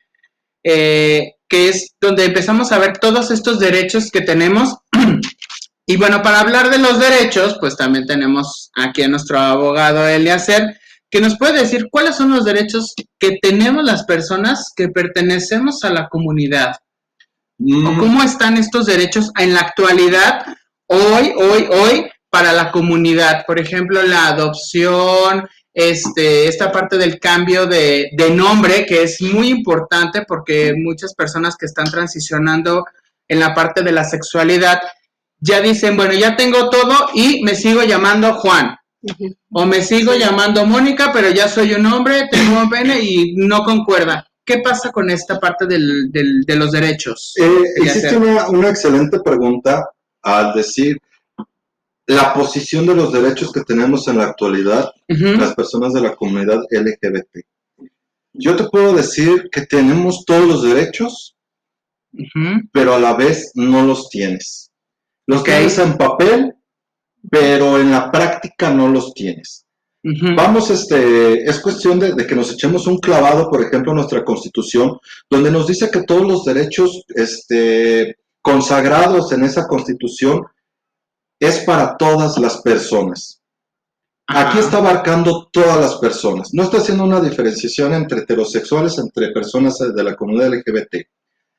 [0.61, 4.75] eh, que es donde empezamos a ver todos estos derechos que tenemos.
[5.87, 10.77] y bueno, para hablar de los derechos, pues también tenemos aquí a nuestro abogado Eliacer,
[11.09, 15.91] que nos puede decir cuáles son los derechos que tenemos las personas que pertenecemos a
[15.91, 16.75] la comunidad.
[17.59, 20.45] ¿O Mm, cómo están estos derechos en la actualidad,
[20.87, 23.45] hoy, hoy, hoy, para la comunidad?
[23.47, 25.47] Por ejemplo, la adopción,
[25.79, 31.55] este, esta parte del cambio de, de nombre, que es muy importante porque muchas personas
[31.55, 32.83] que están transicionando
[33.27, 34.79] en la parte de la sexualidad
[35.39, 38.75] ya dicen, bueno, ya tengo todo y me sigo llamando Juan.
[39.51, 43.63] O me sigo llamando Mónica, pero ya soy un hombre, tengo un pene y no
[43.63, 44.25] concuerda.
[44.43, 47.33] ¿Qué pasa con esta parte del, del- de los derechos?
[47.37, 48.17] Eh, sé.
[48.17, 49.87] una, una excelente pregunta
[50.23, 50.97] al decir
[52.07, 54.91] la posición de los derechos que tenemos en la actualidad
[55.39, 57.45] las personas de la comunidad LGBT.
[58.33, 61.35] Yo te puedo decir que tenemos todos los derechos,
[62.71, 64.71] pero a la vez no los tienes.
[65.27, 65.45] Los Ok.
[65.47, 66.53] tienes en papel,
[67.29, 69.65] pero en la práctica no los tienes.
[70.37, 74.23] Vamos, este, es cuestión de, de que nos echemos un clavado, por ejemplo, en nuestra
[74.23, 74.97] constitución,
[75.29, 80.43] donde nos dice que todos los derechos, este, consagrados en esa constitución
[81.39, 83.41] es para todas las personas.
[84.27, 86.53] Aquí está abarcando todas las personas.
[86.53, 91.07] No está haciendo una diferenciación entre heterosexuales, entre personas de la comunidad LGBT.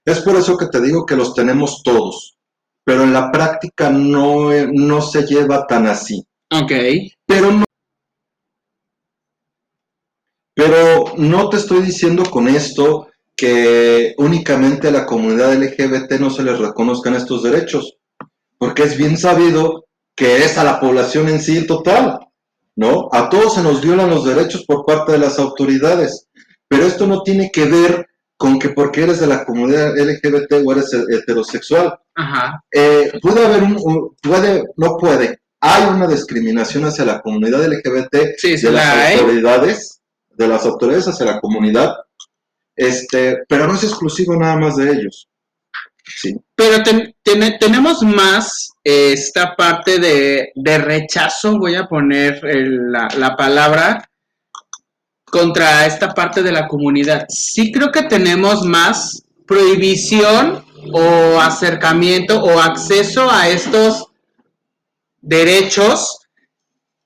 [0.04, 2.36] Es por eso que te digo que los tenemos todos,
[2.84, 6.26] pero en la práctica no, no se lleva tan así.
[6.50, 6.72] Ok.
[7.26, 7.64] Pero no,
[10.54, 16.42] pero no te estoy diciendo con esto que únicamente a la comunidad LGBT no se
[16.42, 17.97] les reconozcan estos derechos,
[18.58, 22.18] porque es bien sabido que es a la población en sí total,
[22.76, 23.08] ¿no?
[23.12, 26.26] A todos se nos violan los derechos por parte de las autoridades,
[26.68, 30.72] pero esto no tiene que ver con que porque eres de la comunidad LGBT o
[30.72, 32.62] eres heterosexual, Ajá.
[32.72, 38.34] eh, puede haber un, un- puede, no puede, hay una discriminación hacia la comunidad LGBT
[38.36, 39.18] Sí, de la las hay.
[39.18, 41.96] autoridades, de las autoridades hacia la comunidad,
[42.76, 45.28] este, pero no es exclusivo nada más de ellos.
[46.54, 53.36] Pero ten- ten- tenemos más eh, esta parte de, rechazo, voy a poner la, la
[53.36, 54.08] palabra,
[55.30, 57.26] contra esta parte de la comunidad.
[57.28, 64.06] Sí creo que tenemos más prohibición o acercamiento o acceso a estos
[65.20, 66.17] derechos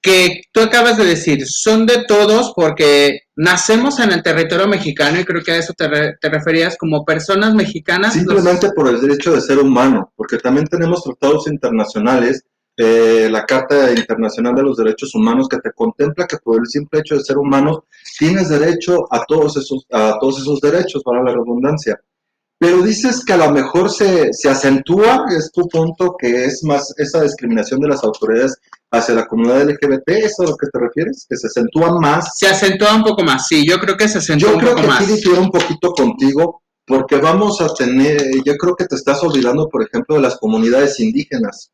[0.03, 5.25] que tú acabas de decir, son de todos porque nacemos en el territorio mexicano y
[5.25, 8.15] creo que a eso te, re- referías como personas mexicanas.
[8.15, 12.43] Simplemente por el derecho de ser humano, porque también tenemos tratados internacionales,
[12.77, 17.01] eh, la Carta Internacional de los Derechos Humanos que te contempla que por el simple
[17.01, 17.85] hecho de ser humano
[18.19, 22.01] tienes derecho a todos esos, a todos esos derechos, para la redundancia.
[22.62, 26.94] Pero dices que a lo mejor se, se acentúa, es tu punto, que es más
[26.96, 28.57] esa discriminación de las autoridades
[28.92, 31.27] hacia la comunidad LGBT, ¿es a lo que te refieres?
[31.29, 34.51] Que se acentúa más Se acentúa un poco más, sí, yo creo que se acentúa
[34.51, 35.01] yo un creo poco que más.
[35.01, 39.68] aquí difiero un poquito contigo, porque vamos a tener, yo creo que te estás olvidando,
[39.68, 41.72] por ejemplo, de las comunidades indígenas.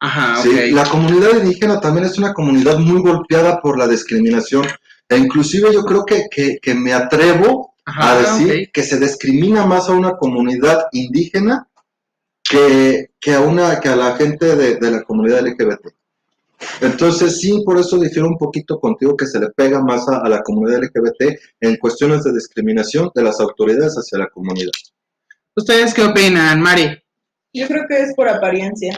[0.00, 0.72] Ajá, ¿sí?
[0.72, 4.66] La comunidad indígena también es una comunidad muy golpeada por la discriminación.
[5.08, 8.72] E inclusive yo creo que, que, que me atrevo a decir ok.
[8.72, 11.68] que se discrimina más a una comunidad indígena
[12.48, 15.88] que, que a una que a la gente de, de la comunidad LGBT.
[16.82, 20.28] Entonces sí, por eso difiero un poquito contigo que se le pega más a, a
[20.28, 24.72] la comunidad LGBT en cuestiones de discriminación de las autoridades hacia la comunidad.
[25.56, 26.96] ¿Ustedes qué opinan, Mari?
[27.52, 28.94] Yo creo que es por apariencia,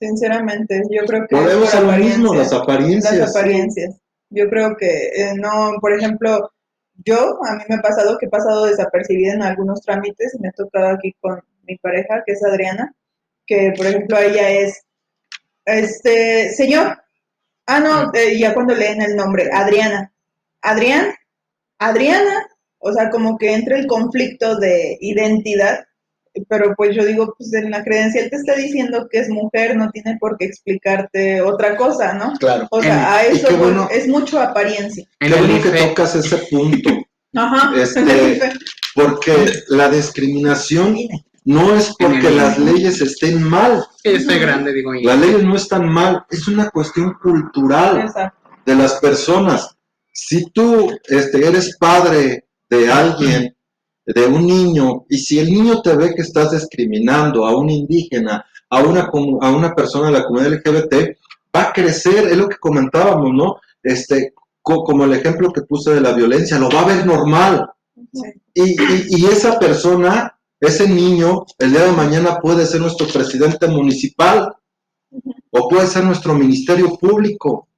[0.00, 0.82] sinceramente.
[0.90, 3.10] Yo creo que Podemos es por hacer lo mismo, las apariencia.
[3.10, 3.18] apariencias.
[3.18, 3.96] Las apariencias.
[4.30, 6.50] Yo creo que eh, no, por ejemplo,
[7.04, 10.48] yo, a mí me ha pasado que he pasado desapercibida en algunos trámites y me
[10.48, 12.94] ha tocado aquí con mi pareja, que es Adriana,
[13.46, 14.84] que por ejemplo ella es,
[15.64, 16.98] este, señor,
[17.66, 20.12] ah, no, eh, ya cuando leen el nombre, Adriana,
[20.60, 21.14] Adrián,
[21.78, 22.46] Adriana,
[22.78, 25.84] o sea, como que entra el conflicto de identidad,
[26.48, 29.90] pero pues yo digo, pues en la credencial te está diciendo que es mujer, no
[29.90, 32.32] tiene por qué explicarte otra cosa, ¿no?
[32.38, 32.66] Claro.
[32.70, 33.88] O sea, a eso bueno.
[33.90, 35.06] es mucho apariencia.
[35.18, 36.90] Qué bueno que tocas ese punto,
[37.34, 37.72] Ajá.
[37.80, 38.40] Este,
[38.94, 39.32] porque
[39.68, 40.96] la discriminación
[41.44, 44.92] no es porque las leyes estén mal, Sí, estoy grande, digo.
[44.94, 48.50] las leyes no están mal, es una cuestión cultural Exacto.
[48.64, 49.76] de las personas.
[50.12, 53.56] Si tú este, eres padre de alguien,
[54.06, 58.44] de un niño, y si el niño te ve que estás discriminando a un indígena,
[58.70, 59.10] a una,
[59.40, 61.16] a una persona de la comunidad LGBT,
[61.54, 63.56] va a crecer, es lo que comentábamos, ¿no?
[63.82, 67.68] Este, co- como el ejemplo que puse de la violencia, lo va a ver normal.
[68.12, 68.22] Sí.
[68.54, 73.66] Y, y- y esa persona, ese niño, el día de mañana puede ser nuestro presidente
[73.68, 74.52] municipal
[75.50, 77.68] o puede ser nuestro ministerio público.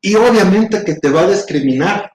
[0.00, 2.12] Y obviamente que te va a discriminar.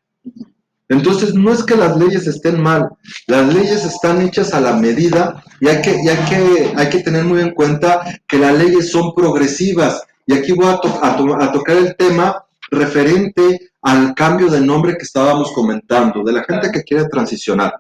[0.90, 2.90] Entonces, no es que las leyes estén mal,
[3.28, 5.94] las leyes están hechas a la medida y hay que,
[6.30, 10.04] que, hay que tener muy en cuenta que las leyes son progresivas.
[10.26, 14.96] Y aquí voy a, a to- a tocar el tema referente al cambio de nombre
[14.98, 17.74] que estábamos comentando, de la gente que quiere transicionar.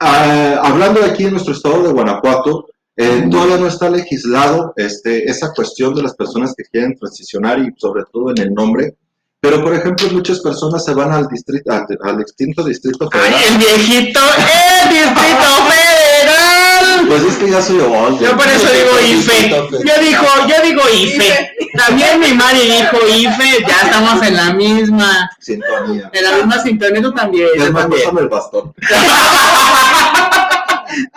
[0.00, 2.66] Ah, hablando aquí en nuestro estado de Guanajuato,
[2.96, 7.72] eh, todavía no está legislado este, esa cuestión de las personas que quieren transicionar y
[7.76, 8.96] sobre todo en el nombre.
[9.44, 13.34] Pero, por ejemplo, muchas personas se van al distrito, al, al extinto distrito federal.
[13.36, 14.18] ¡Ay, el viejito!
[14.18, 17.06] ¡El Distrito Federal!
[17.06, 18.18] Pues es que ya soy old.
[18.22, 19.50] Yo por eso digo IFE.
[19.50, 21.50] Yo digo, yo digo IFE.
[21.76, 26.10] También mi Mari dijo IFE, ya estamos en la misma, Sintonía.
[26.10, 27.48] en la misma sintonía, tú también.
[27.54, 28.72] Es más, pásame el bastón.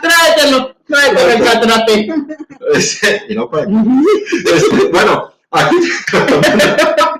[0.01, 2.13] Tráetelo, tráetelo el catrate.
[3.29, 5.77] Y no para Este, bueno, aquí.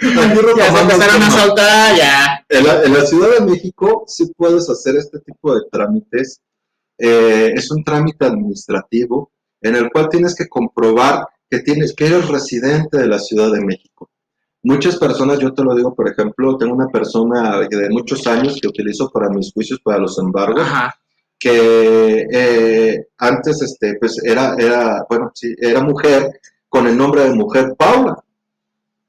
[0.00, 1.30] Ya se retomando el empezaron a tema.
[1.30, 2.44] soltar, ya.
[2.48, 6.40] En la, en la Ciudad de México sí puedes hacer este tipo de trámites.
[6.98, 9.30] Eh, es un trámite administrativo
[9.62, 13.60] en el cual tienes que comprobar que, tienes, que eres residente de la Ciudad de
[13.60, 14.10] México.
[14.62, 18.68] Muchas personas, yo te lo digo, por ejemplo, tengo una persona de muchos años que
[18.68, 20.94] utilizo para mis juicios, para los embargos, Ajá.
[21.38, 27.34] que eh, antes, este, pues era, era, bueno, sí, era mujer con el nombre de
[27.34, 28.22] mujer Paula.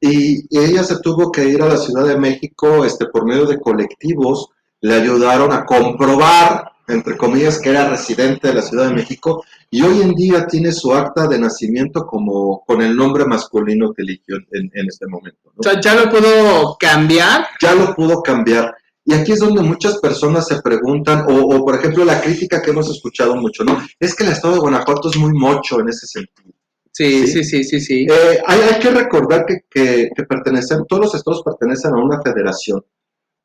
[0.02, 3.60] Y, ella se tuvo que ir a la Ciudad de México, este, por medio de
[3.60, 4.50] colectivos,
[4.82, 9.84] le ayudaron a comprobar, entre comillas, que era residente de la Ciudad de México, y
[9.84, 14.38] hoy en día tiene su acta de nacimiento como con el nombre masculino que eligió
[14.38, 15.40] en, en este momento.
[15.46, 15.52] ¿no?
[15.58, 17.46] O sea, ya lo puedo cambiar.
[17.62, 18.76] ya lo pudo cambiar.
[19.06, 22.72] Y aquí es donde muchas personas se preguntan, o, o, por ejemplo la crítica que
[22.72, 23.82] hemos escuchado mucho, ¿no?
[24.00, 26.54] Es que el estado de Guanajuato es muy mocho en ese sentido.
[26.93, 27.43] Sí, Sí.
[27.43, 28.08] sí, sí, sí.
[28.10, 32.21] Eh, hay, hay que recordar que, que, que pertenecen, todos los estados pertenecen a una
[32.21, 32.84] federación,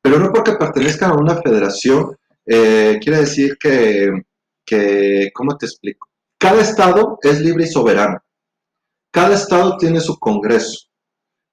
[0.01, 4.11] pero no porque pertenezcan a una federación, eh, quiere decir que,
[4.65, 6.07] que, ¿cómo te explico?
[6.39, 8.19] Cada estado es libre y soberano.
[9.11, 10.87] Cada estado tiene su congreso.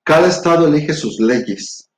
[0.05, 1.89] Cada estado elige sus leyes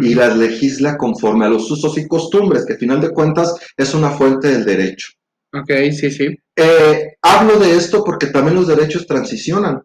[0.00, 3.94] y las legisla conforme a los usos y costumbres, que al final de cuentas es
[3.94, 5.08] una fuente del derecho.
[5.52, 6.36] Ok, sí, sí.
[6.56, 9.82] Eh, hablo de esto porque también los derechos transicionan,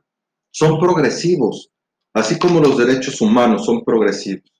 [0.51, 1.71] son progresivos,
[2.13, 4.51] así como los derechos humanos son progresivos.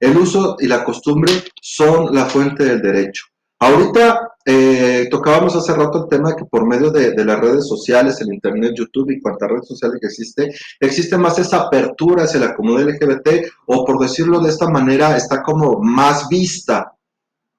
[0.00, 3.24] El uso y la costumbre son la fuente del derecho.
[3.60, 8.20] Ahorita eh, tocábamos hace rato el tema que por medio de, de las redes sociales,
[8.20, 12.54] el Internet, YouTube y cuantas redes sociales que existe, existe más esa apertura hacia la
[12.54, 16.92] comunidad LGBT o por decirlo de esta manera, está como más vista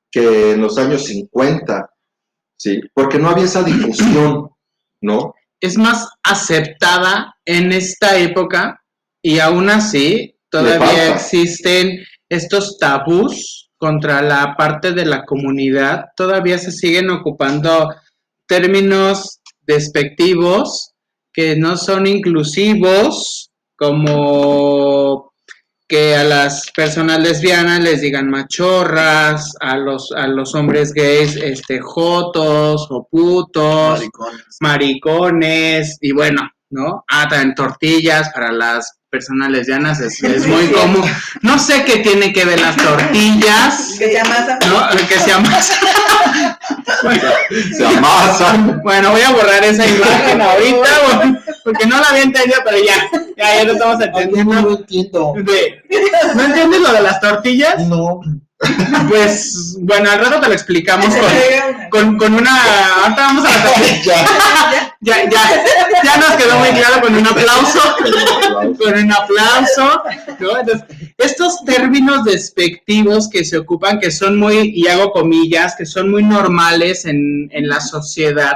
[0.09, 1.89] que en los años 50,
[2.59, 2.81] ¿sí?
[2.93, 4.49] Porque no había esa difusión,
[5.01, 5.33] ¿no?
[5.59, 8.81] Es más aceptada en esta época
[9.21, 16.05] y aún así todavía existen estos tabús contra la parte de la comunidad.
[16.15, 17.93] Todavía se siguen ocupando
[18.45, 20.91] términos despectivos
[21.31, 25.28] que no son inclusivos como
[25.89, 31.79] que a las personas lesbianas les digan machorras, a los, a los hombres gays, este,
[31.81, 34.57] jotos o putos, Maricones.
[34.61, 37.03] maricones, y bueno, ¿no?
[37.09, 41.03] Ah, también tortillas para las personas lesbianas, es, es muy común.
[41.41, 44.59] No sé qué tiene que ver las tortillas, Que se amasa.
[44.69, 45.07] ¿no?
[45.07, 45.73] Que se amasa.
[47.75, 48.81] Se amasan.
[48.83, 52.95] Bueno, voy a borrar esa imagen ahorita, bueno, porque no la había entendido, pero ya,
[53.37, 54.69] ya, ya lo estamos no entendiendo.
[54.79, 55.33] entiendo.
[55.37, 55.81] De-
[56.35, 57.79] ¿No entiendes lo de las tortillas?
[57.87, 58.21] No.
[59.09, 62.51] Pues, bueno, al rato te lo explicamos con, con, con una...
[63.03, 64.25] Ahorita vamos a la ya.
[65.01, 65.63] Ya, ya,
[66.03, 67.79] ya nos quedó muy claro con un aplauso.
[68.77, 70.03] Con un aplauso.
[70.39, 70.59] ¿no?
[70.59, 70.83] Entonces,
[71.17, 76.23] estos términos despectivos que se ocupan, que son muy, y hago comillas, que son muy
[76.23, 78.53] normales en, en la sociedad,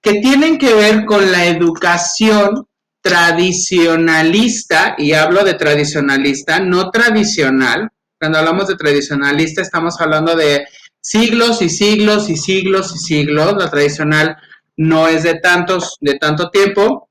[0.00, 2.66] que tienen que ver con la educación
[3.02, 7.90] tradicionalista, y hablo de tradicionalista, no tradicional.
[8.24, 10.64] Cuando hablamos de tradicionalista estamos hablando de
[10.98, 13.54] siglos y siglos y siglos y siglos.
[13.58, 14.34] La tradicional
[14.78, 17.10] no es de tantos, de tanto tiempo,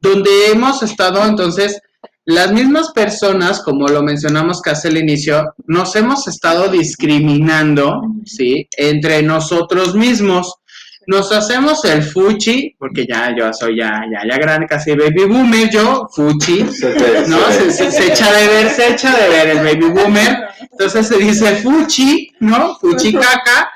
[0.00, 1.80] donde hemos estado entonces
[2.26, 8.68] las mismas personas, como lo mencionamos casi al inicio, nos hemos estado discriminando, ¿sí?
[8.76, 10.56] Entre nosotros mismos.
[11.06, 15.68] Nos hacemos el fuchi, porque ya yo soy ya, ya, ya grande, casi baby boomer,
[15.70, 16.94] yo, fuchi, Se
[17.26, 17.38] ¿no?
[17.50, 20.38] Se, echa de ver, se echa de ver el baby boomer.
[20.70, 22.76] Entonces se dice fuchi, ¿no?
[22.76, 23.70] Fuchi caca.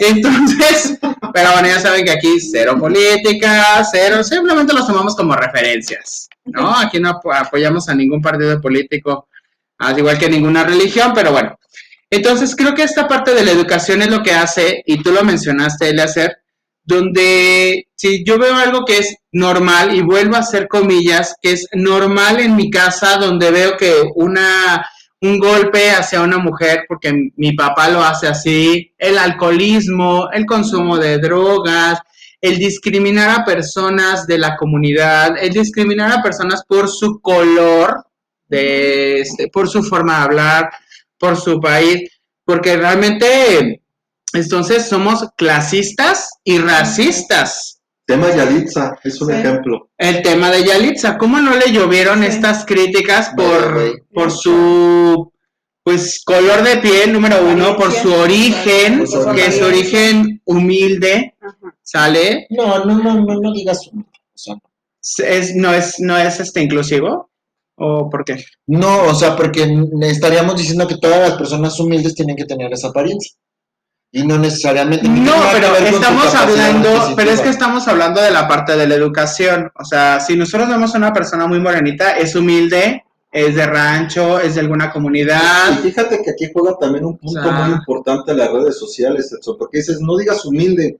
[0.00, 0.98] Entonces,
[1.32, 6.76] pero bueno, ya saben que aquí cero política, cero, simplemente los tomamos como referencias, ¿no?
[6.76, 9.28] Aquí no apo- apoyamos a ningún partido político,
[9.78, 11.58] al igual que ninguna religión, pero bueno.
[12.10, 15.22] Entonces, creo que esta parte de la educación es lo que hace, y tú lo
[15.22, 16.36] mencionaste, Eleazar,
[16.84, 21.66] donde si yo veo algo que es normal, y vuelvo a hacer comillas, que es
[21.72, 24.84] normal en mi casa, donde veo que una
[25.22, 30.96] un golpe hacia una mujer porque mi papá lo hace así, el alcoholismo, el consumo
[30.96, 31.98] de drogas,
[32.40, 38.02] el discriminar a personas de la comunidad, el discriminar a personas por su color,
[38.48, 40.70] de, este, por su forma de hablar,
[41.18, 42.10] por su país,
[42.44, 43.82] porque realmente
[44.32, 47.80] entonces somos clasistas y racistas.
[48.06, 49.34] Tema Yalitza es un Sí.
[49.34, 49.90] ejemplo.
[49.96, 52.26] El tema de Yalitza, ¿cómo no le llovieron Sí.
[52.28, 55.32] estas críticas por, por su
[55.82, 61.74] pues color de piel, número uno, por su origen, que es origen humilde, Ajá.
[61.82, 62.46] ¿sale?
[62.50, 64.56] No, no, no, no, no digas o sea,
[65.26, 67.30] Es, no es, no es este inclusivo,
[67.76, 68.44] o por qué?
[68.66, 69.66] No, o sea, porque
[70.02, 73.32] estaríamos diciendo que todas las personas humildes tienen que tener esa apariencia.
[74.12, 75.08] Y no necesariamente.
[75.08, 79.70] No, pero estamos hablando, pero es que estamos hablando de la parte de la educación.
[79.78, 84.40] O sea, si nosotros vemos a una persona muy morenita, es humilde, es de rancho,
[84.40, 85.78] es de alguna Y comunidad.
[85.80, 89.56] fíjate que aquí juega también un punto O sea- muy importante las redes sociales, Edson,
[89.56, 90.98] porque dices, no digas humilde,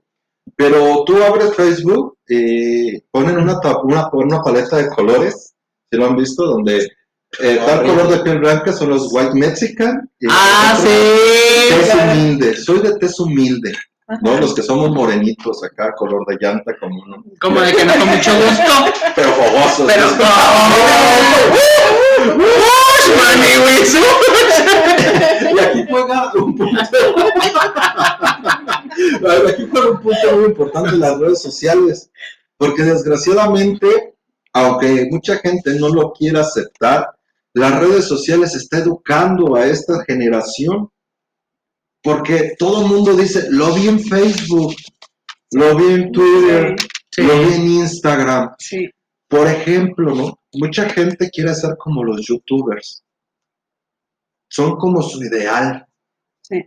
[0.55, 5.53] pero tú abres Facebook y ponen una, una, una paleta de colores,
[5.91, 6.87] si lo han visto, donde
[7.39, 10.09] eh, tal color de piel blanca son los white mexican.
[10.19, 10.89] y Ah, sí.
[11.69, 13.73] Tez humilde, soy de tez humilde,
[14.21, 14.37] ¿no?
[14.39, 17.23] Los que somos morenitos acá, color de llanta, como no.
[17.39, 18.73] Como de que no con mucho gusto.
[19.15, 19.87] Pero fogosos.
[19.87, 20.05] Pero.
[20.11, 20.23] ¿no?
[22.35, 23.77] ¡Ush, mani, güey!
[25.55, 26.81] Y aquí juega un punto.
[29.47, 32.09] aquí juega un punto muy importante las redes sociales.
[32.57, 34.15] Porque desgraciadamente,
[34.53, 37.09] aunque mucha gente no lo quiera aceptar,
[37.53, 40.89] las redes sociales está educando a esta generación.
[42.03, 44.73] Porque todo el mundo dice, lo vi en Facebook,
[45.53, 46.75] lo vi en Twitter,
[47.13, 47.21] Sí.
[47.23, 48.55] lo vi en Instagram.
[48.57, 48.89] Sí.
[49.29, 50.39] Por ejemplo, ¿no?
[50.53, 53.03] Mucha gente quiere ser como los youtubers.
[54.49, 55.85] Son como su ideal.
[56.41, 56.65] Sí.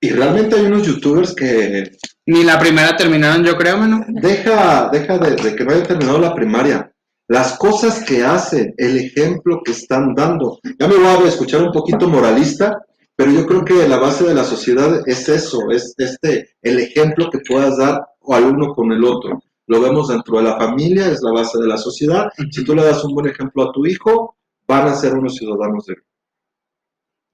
[0.00, 1.92] Y realmente hay unos youtubers que
[2.26, 4.04] Ni la primera terminaron, yo creo, mano.
[4.08, 6.92] deja, deja de, de que no hayan terminado la primaria.
[7.28, 10.58] Las cosas que hacen, el ejemplo que están dando.
[10.78, 12.84] Ya me voy a escuchar un poquito moralista,
[13.16, 17.30] pero yo creo que la base de la sociedad es eso, es este, el ejemplo
[17.30, 19.42] que puedas dar al uno con el otro.
[19.66, 22.28] Lo vemos dentro de la familia, es la base de la sociedad.
[22.50, 25.86] Si tú le das un buen ejemplo a tu hijo, van a ser unos ciudadanos
[25.86, 25.96] de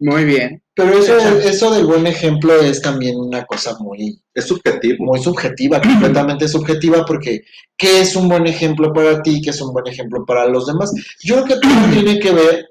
[0.01, 0.63] Muy bien.
[0.75, 5.05] Pero eso, eso del buen ejemplo es también una cosa muy, Es subjetivo.
[5.05, 7.43] muy subjetiva, completamente subjetiva, porque
[7.77, 9.41] ¿qué es un buen ejemplo para ti?
[9.43, 10.93] ¿Qué es un buen ejemplo para los demás?
[11.25, 12.69] Yo creo que todo tiene que ver,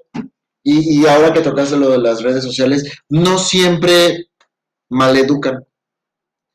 [0.62, 4.28] y, y ahora que tocaste lo de las redes sociales, no siempre
[4.88, 5.64] maleducan.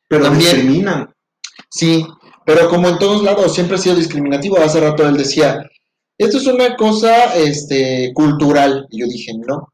[0.09, 1.13] pero también- discriminan.
[1.69, 2.05] Sí,
[2.45, 4.57] pero como en todos lados, siempre ha sido discriminativo.
[4.57, 5.67] Hace rato él decía,
[6.17, 8.87] esto es una cosa este, cultural.
[8.91, 9.72] Y yo dije, no.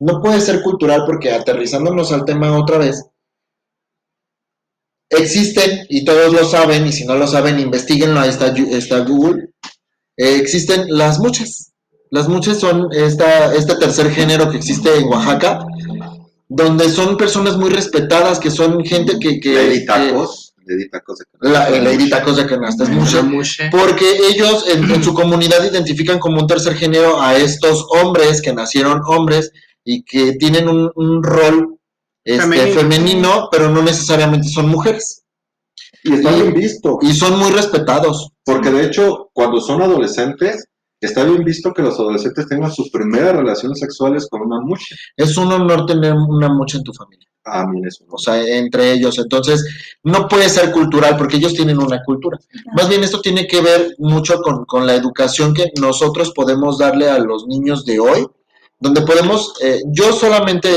[0.00, 3.04] No puede ser cultural porque aterrizándonos al tema otra vez,
[5.10, 9.50] existen, y todos lo saben, y si no lo saben, investiguenlo, ahí está, está Google,
[10.16, 11.72] eh, existen las muchas.
[12.10, 15.66] Las muchas son esta, este tercer género que existe en Oaxaca,
[16.48, 19.38] donde son personas muy respetadas, que son gente que...
[19.40, 20.54] que Lady que- Tacos.
[20.64, 23.26] Lady Tacos de la, el Lady Tacos de Canasta es mucho.
[23.70, 28.52] Porque ellos en, en su comunidad identifican como un tercer género a estos hombres que
[28.52, 29.50] nacieron hombres
[29.90, 31.78] y que tienen un, un rol
[32.22, 32.80] este, Femenino.
[32.80, 33.48] femenino.
[33.50, 35.24] pero no necesariamente son mujeres.
[36.04, 36.98] Y está bien visto.
[37.00, 38.28] Y son muy respetados.
[38.44, 40.66] Porque de hecho, cuando son adolescentes,
[41.00, 44.94] está bien visto que los adolescentes tengan sus primeras relaciones sexuales con una mucha.
[45.16, 47.26] Es un honor tener una mucha en tu familia.
[47.46, 48.04] Ah, mira eso.
[48.10, 49.18] O sea, entre ellos.
[49.18, 49.64] Entonces,
[50.02, 52.38] no puede ser cultural porque ellos tienen una cultura.
[52.74, 57.08] Más bien esto tiene que ver mucho con, con la educación que nosotros podemos darle
[57.08, 58.28] a los niños de hoy,
[58.78, 60.68] donde podemos, eh, yo solamente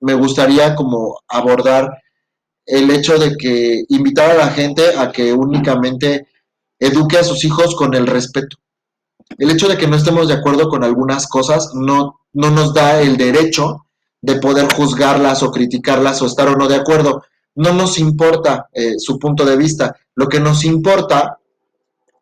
[0.00, 1.90] me gustaría como abordar
[2.64, 6.26] el hecho de que invitar a la gente a que únicamente
[6.78, 8.56] eduque a sus hijos con el respeto.
[9.38, 13.00] El hecho de que no estemos de acuerdo con algunas cosas no, no nos da
[13.00, 13.86] el derecho
[14.20, 17.24] de poder juzgarlas o criticarlas o estar o no de acuerdo.
[17.54, 19.96] No nos importa eh, su punto de vista.
[20.14, 21.38] Lo que nos importa,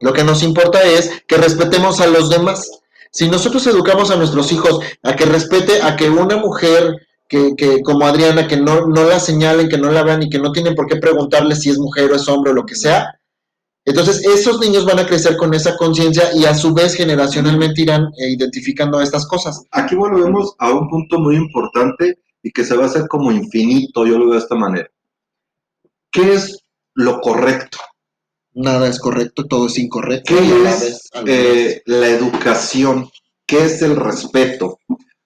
[0.00, 2.70] lo que nos importa es que respetemos a los demás.
[3.14, 7.80] Si nosotros educamos a nuestros hijos a que respete, a que una mujer que, que
[7.80, 10.74] como Adriana, que no, no la señalen, que no la vean y que no tienen
[10.74, 13.06] por qué preguntarle si es mujer o es hombre o lo que sea,
[13.84, 18.06] entonces esos niños van a crecer con esa conciencia y a su vez generacionalmente irán
[18.18, 19.62] eh, identificando estas cosas.
[19.70, 24.04] Aquí volvemos a un punto muy importante y que se va a hacer como infinito,
[24.04, 24.90] yo lo veo de esta manera.
[26.10, 27.78] ¿Qué es lo correcto?
[28.54, 30.34] Nada es correcto, todo es incorrecto.
[30.36, 31.34] ¿Qué y a la es vez- a la vez.
[31.76, 33.10] eh, la educación?
[33.46, 34.78] ¿Qué es el respeto?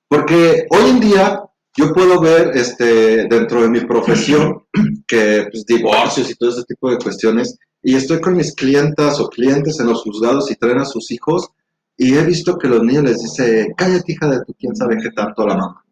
[0.08, 1.42] Porque hoy en día
[1.76, 4.64] yo puedo ver este, dentro de mi profesión
[5.06, 9.28] que pues, divorcios y todo ese tipo de cuestiones, y estoy con mis clientas o
[9.28, 11.48] clientes en los juzgados y traen a sus hijos,
[11.96, 15.10] y he visto que los niños les dice, cállate hija de tu quién sabe qué
[15.10, 15.84] tanto a la mamá.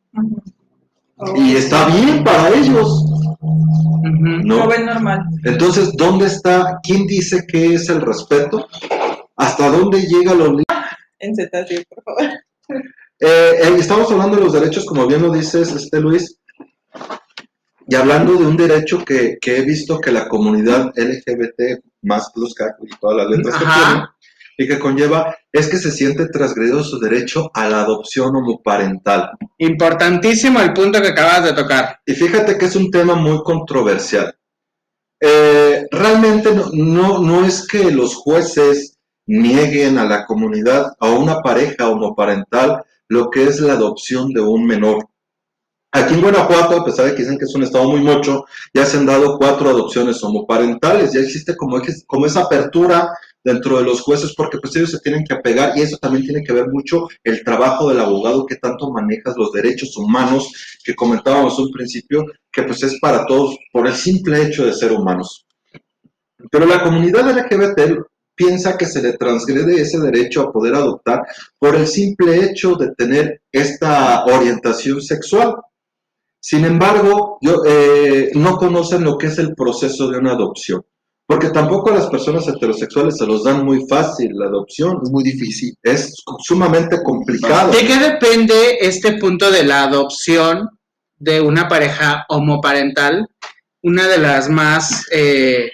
[1.36, 3.04] Y está bien para ellos,
[4.44, 4.66] ¿no?
[4.66, 5.20] Normal.
[5.44, 6.78] Entonces, ¿dónde está?
[6.82, 8.68] ¿Quién dice que es el respeto?
[9.36, 10.62] ¿Hasta dónde llega los?
[11.18, 12.22] En cetáceo, por favor.
[13.18, 16.38] Eh, eh, estamos hablando de los derechos, como bien lo dices, este Luis,
[17.88, 22.54] y hablando de un derecho que, que he visto que la comunidad LGBT más plus
[22.54, 24.15] K y todas las letras que Ajá.
[24.56, 29.30] Y que conlleva, es que se siente transgredido su derecho a la adopción homoparental.
[29.58, 32.00] Importantísimo el punto que acabas de tocar.
[32.06, 34.34] Y fíjate que es un tema muy controversial.
[35.20, 41.40] Eh, realmente no, no, no es que los jueces nieguen a la comunidad, a una
[41.40, 45.08] pareja homoparental, lo que es la adopción de un menor.
[45.92, 48.44] Aquí en Guanajuato, a pesar de que dicen que es un estado muy mocho,
[48.74, 53.10] ya se han dado cuatro adopciones homoparentales, ya existe como, como esa apertura
[53.46, 56.42] dentro de los jueces, porque pues ellos se tienen que apegar y eso también tiene
[56.42, 61.56] que ver mucho el trabajo del abogado que tanto manejas los derechos humanos que comentábamos
[61.60, 65.46] un principio, que pues es para todos por el simple hecho de ser humanos.
[66.50, 68.00] Pero la comunidad LGBT
[68.34, 71.22] piensa que se le transgrede ese derecho a poder adoptar
[71.56, 75.54] por el simple hecho de tener esta orientación sexual.
[76.40, 80.84] Sin embargo, yo, eh, no conocen lo que es el proceso de una adopción,
[81.26, 85.24] porque tampoco a las personas heterosexuales se los dan muy fácil la adopción, Es muy
[85.24, 85.74] difícil.
[85.82, 86.14] es
[86.44, 87.72] sumamente complicado.
[87.72, 90.68] ¿De qué depende este punto de la adopción
[91.18, 93.26] de una pareja homoparental?
[93.82, 95.68] Una de las más, eh,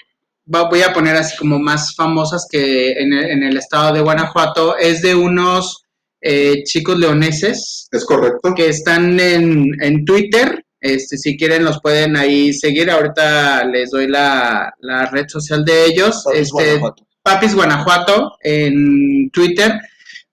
[0.47, 4.77] voy a poner así como más famosas que en el, en el estado de Guanajuato,
[4.79, 5.83] es de unos
[6.21, 8.55] eh, chicos leoneses ¿Es correcto?
[8.55, 10.65] que están en, en Twitter.
[10.83, 12.91] Este, si quieren los pueden ahí seguir.
[12.91, 16.23] Ahorita les doy la, la red social de ellos.
[16.25, 17.07] Papis este, Guanajuato.
[17.23, 19.81] Papis Guanajuato en Twitter,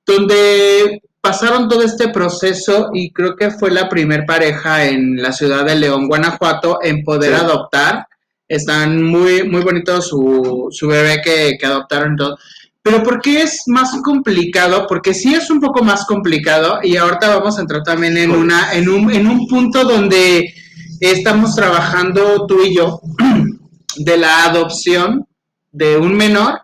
[0.05, 5.65] donde pasaron todo este proceso y creo que fue la primer pareja en la ciudad
[5.65, 7.41] de León, Guanajuato, en poder Sí.
[7.41, 8.07] adoptar.
[8.47, 12.37] Están muy, muy bonitos su, su bebé que, que adoptaron todo.
[12.81, 14.85] Pero ¿por qué es más complicado?
[14.87, 18.73] Porque sí es un poco más complicado y ahorita vamos a entrar también en, una,
[18.73, 20.53] en, un, en un punto donde
[20.99, 23.01] estamos trabajando tú y yo
[23.97, 25.27] de la adopción
[25.71, 26.61] de un menor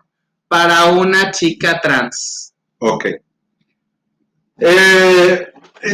[0.47, 2.53] para una chica trans.
[2.79, 3.05] Ok.
[4.57, 5.47] Eh,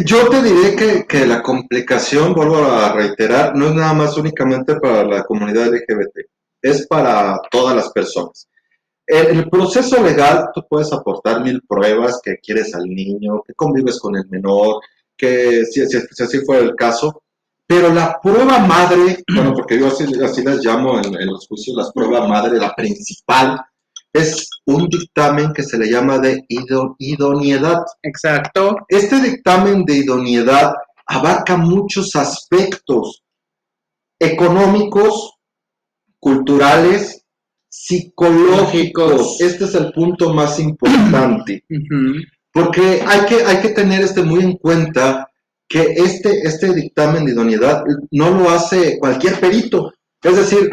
[0.06, 4.76] yo te diré que, que la complicación, vuelvo a reiterar, no es nada más únicamente
[4.76, 6.28] para la comunidad LGBT,
[6.62, 8.48] es para todas las personas.
[9.14, 14.00] En el proceso legal, tú puedes aportar mil pruebas, que quieres al niño, que convives
[14.00, 14.82] con el menor,
[15.18, 17.22] que si, si- si así fuera el caso,
[17.68, 21.76] pero la prueba madre, bueno, porque yo así, así las llamo en, en los juicios,
[21.76, 23.60] la prueba madre, la principal,
[24.14, 27.80] es un dictamen que se le llama de ido- idoneidad.
[28.04, 28.78] Exacto.
[28.88, 30.74] Este dictamen de idoneidad
[31.08, 33.24] abarca muchos aspectos
[34.20, 35.34] económicos,
[36.20, 37.21] culturales,
[37.72, 39.12] psicológicos.
[39.12, 39.42] Lógicos.
[39.42, 41.64] Este es el punto más importante.
[42.54, 45.28] Porque hay que, hay que tener este muy en cuenta
[45.70, 49.94] que este, este dictamen de idoneidad no lo hace cualquier perito.
[50.22, 50.70] Es decir,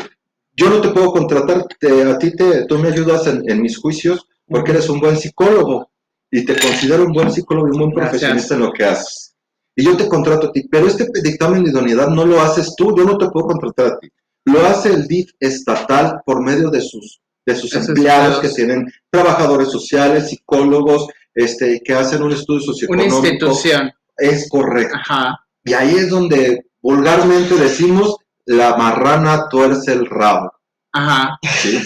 [0.56, 3.78] yo no te puedo contratar, te- a ti te, tú me ayudas en, en mis
[3.78, 5.88] juicios porque eres un buen psicólogo
[6.32, 8.10] y te considero un buen psicólogo y un buen Gracias.
[8.10, 9.36] profesionista en lo que haces.
[9.76, 12.92] Y yo te contrato a ti, pero este dictamen de idoneidad no lo haces tú,
[12.98, 14.08] yo no te puedo contratar a ti.
[14.52, 19.70] Lo hace el DIF estatal por medio de sus, de sus empleados que tienen trabajadores
[19.70, 23.16] sociales, psicólogos, este, que hacen un estudio Una socioeconómico.
[23.26, 23.92] institución.
[24.16, 24.96] Es correcto.
[24.96, 25.38] Ajá.
[25.64, 30.50] Y ahí es donde vulgarmente decimos la marrana tuerce el rabo.
[30.92, 31.38] Ajá.
[31.60, 31.80] ¿sí?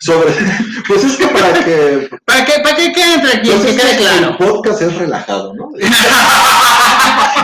[0.00, 0.32] Sobre,
[0.86, 3.96] pues es que para que, ¿Para qué, para qué quede entre pues que quede que
[3.96, 4.28] claro.
[4.30, 5.70] el podcast es relajado, ¿no?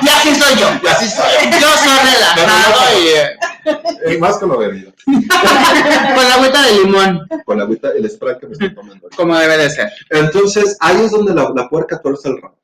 [0.02, 0.68] y así soy yo.
[0.82, 1.50] Y así soy.
[1.60, 7.58] Yo soy relajado y eh, más con la bebida, con la agüita de limón, con
[7.58, 9.08] la agüita, el spray que me estoy tomando.
[9.16, 9.90] como debe de ser.
[10.10, 12.58] Entonces, ahí es donde la, la puerca tuerce el rabo.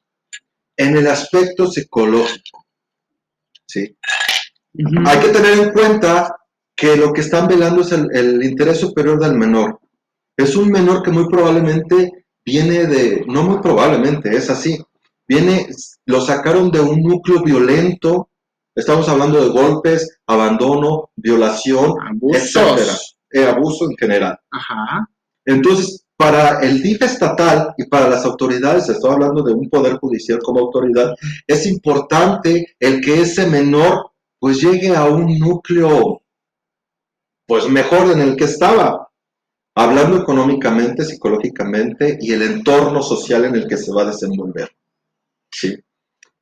[0.76, 2.66] En el aspecto psicológico.
[3.66, 3.96] ¿sí?
[5.06, 6.36] Hay que tener en cuenta
[6.74, 9.80] que lo que están velando es el, el interés superior del menor.
[10.36, 14.78] Es un menor que muy probablemente viene de, no muy probablemente, es así,
[15.28, 15.68] viene,
[16.06, 18.30] lo sacaron de un núcleo violento,
[18.74, 21.94] estamos hablando de golpes, abandono, violación,
[22.32, 23.16] etcétera, Abusos.
[23.30, 24.38] eh, abuso en general.
[24.50, 25.08] Ajá.
[25.46, 30.38] Entonces, para el DIF estatal y para las autoridades, estoy hablando de un poder judicial
[30.42, 31.14] como autoridad,
[31.46, 36.20] es importante el que ese menor pues llegue a un núcleo
[37.46, 39.08] pues mejor en el que estaba,
[39.74, 44.70] hablando económicamente, psicológicamente y el entorno social en el que se va a desenvolver.
[45.54, 45.76] Sí.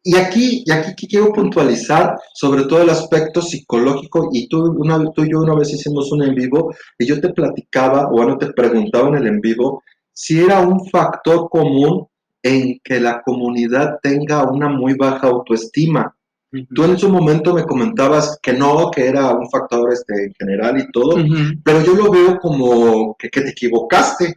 [0.04, 5.24] Y aquí, y aquí quiero puntualizar sobre todo el aspecto psicológico, y tú, una, tú
[5.24, 8.52] y yo una vez hicimos un en vivo, y yo te platicaba, o bueno, te
[8.52, 12.08] preguntaba en el en vivo, si era un factor común
[12.42, 16.16] en que la comunidad tenga una muy baja autoestima.
[16.74, 20.78] Tú en su momento me comentabas que no, que era un factor este, en general
[20.78, 21.16] y todo,
[21.64, 24.34] pero yo lo veo como que, que te equivocaste,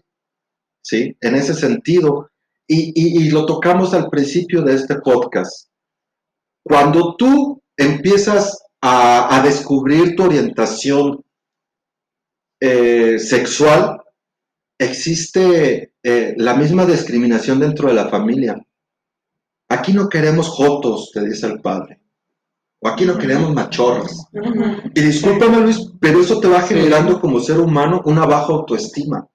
[0.82, 1.17] ¿sí?
[1.19, 2.30] En ese sentido.
[2.68, 5.70] Y, y- y lo tocamos al principio de este podcast.
[6.63, 11.24] Cuando tú empiezas a, a descubrir tu orientación
[12.59, 14.01] eh, sexual,
[14.80, 18.55] existe eh, la misma discriminación dentro de la familia.
[19.70, 21.99] Aquí no queremos jotos, te dice el padre.
[22.80, 24.26] O aquí no queremos machorras.
[24.93, 29.28] Y discúlpame Luis, pero eso te va generando como ser humano una baja autoestima.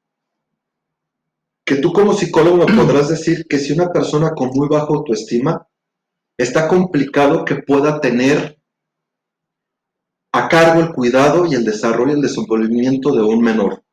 [1.71, 5.69] Que tú como psicólogo me podrás decir que si una persona con muy baja autoestima
[6.37, 8.59] está complicado que pueda tener
[10.33, 13.85] a cargo el cuidado y el desarrollo y el desenvolvimiento de un menor.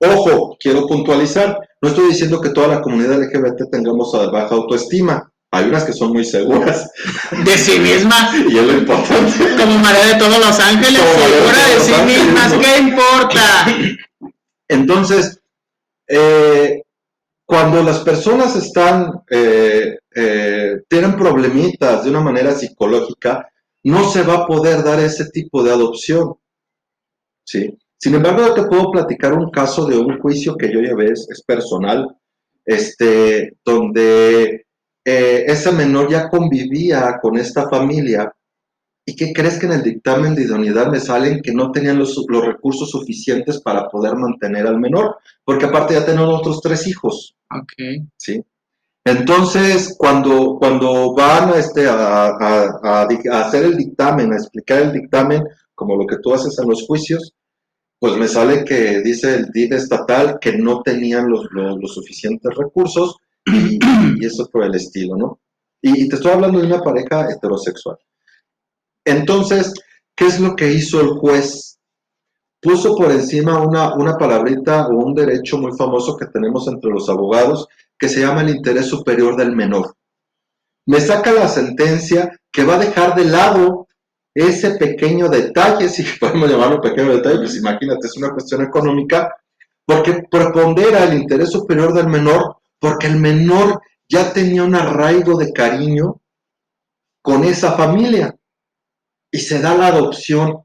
[0.00, 5.32] Ojo, quiero puntualizar, no estoy diciendo que toda la comunidad LGBT tengamos baja autoestima.
[5.50, 6.90] Hay unas que son muy seguras
[7.42, 8.32] De sí misma.
[8.50, 9.56] y es lo importante.
[9.56, 12.52] Como María de todos los ángeles, de segura de todos sí mismas.
[12.52, 13.66] ¿qué importa?
[14.68, 15.40] Entonces,
[16.06, 16.82] eh,
[17.48, 23.48] cuando las personas están, eh, eh, tienen problemitas de una manera psicológica,
[23.84, 26.34] no se va a poder dar ese tipo de adopción.
[27.42, 27.74] ¿sí?
[27.96, 31.26] Sin embargo, yo te puedo platicar un caso de un juicio que yo llevé, es,
[31.30, 32.14] es personal,
[32.66, 34.66] este, donde
[35.02, 38.30] eh, ese menor ya convivía con esta familia.
[39.10, 42.14] ¿Y qué crees que en el dictamen de idoneidad me salen que no tenían los,
[42.28, 45.16] los recursos suficientes para poder mantener al menor?
[45.44, 47.34] Porque aparte ya tenían otros tres hijos.
[47.50, 47.72] Ok.
[48.18, 48.44] ¿sí?
[49.04, 54.82] Entonces, cuando, cuando van a, este, a, a- a a hacer el dictamen, a explicar
[54.82, 55.42] el dictamen,
[55.74, 57.32] como lo que tú haces en los juicios,
[57.98, 62.54] pues me sale que dice el DID estatal que no tenían los, los- los suficientes
[62.54, 63.78] recursos y,
[64.20, 65.40] y eso por el estilo, ¿no?
[65.80, 67.96] Y, y te estoy hablando de una pareja heterosexual.
[69.08, 69.72] Entonces,
[70.14, 71.78] ¿qué es lo que hizo el juez?
[72.60, 77.08] Puso por encima una, una palabrita o un derecho muy famoso que tenemos entre los
[77.08, 79.96] abogados que se llama el interés superior del menor.
[80.86, 83.86] Me saca la sentencia que va a dejar de lado
[84.34, 89.34] ese pequeño detalle, si podemos llamarlo pequeño detalle, pues imagínate, es una cuestión económica,
[89.86, 95.50] porque prepondera el interés superior del menor, porque el menor ya tenía un arraigo de
[95.50, 96.20] cariño
[97.22, 98.37] con esa familia
[99.30, 100.58] y se da la adopción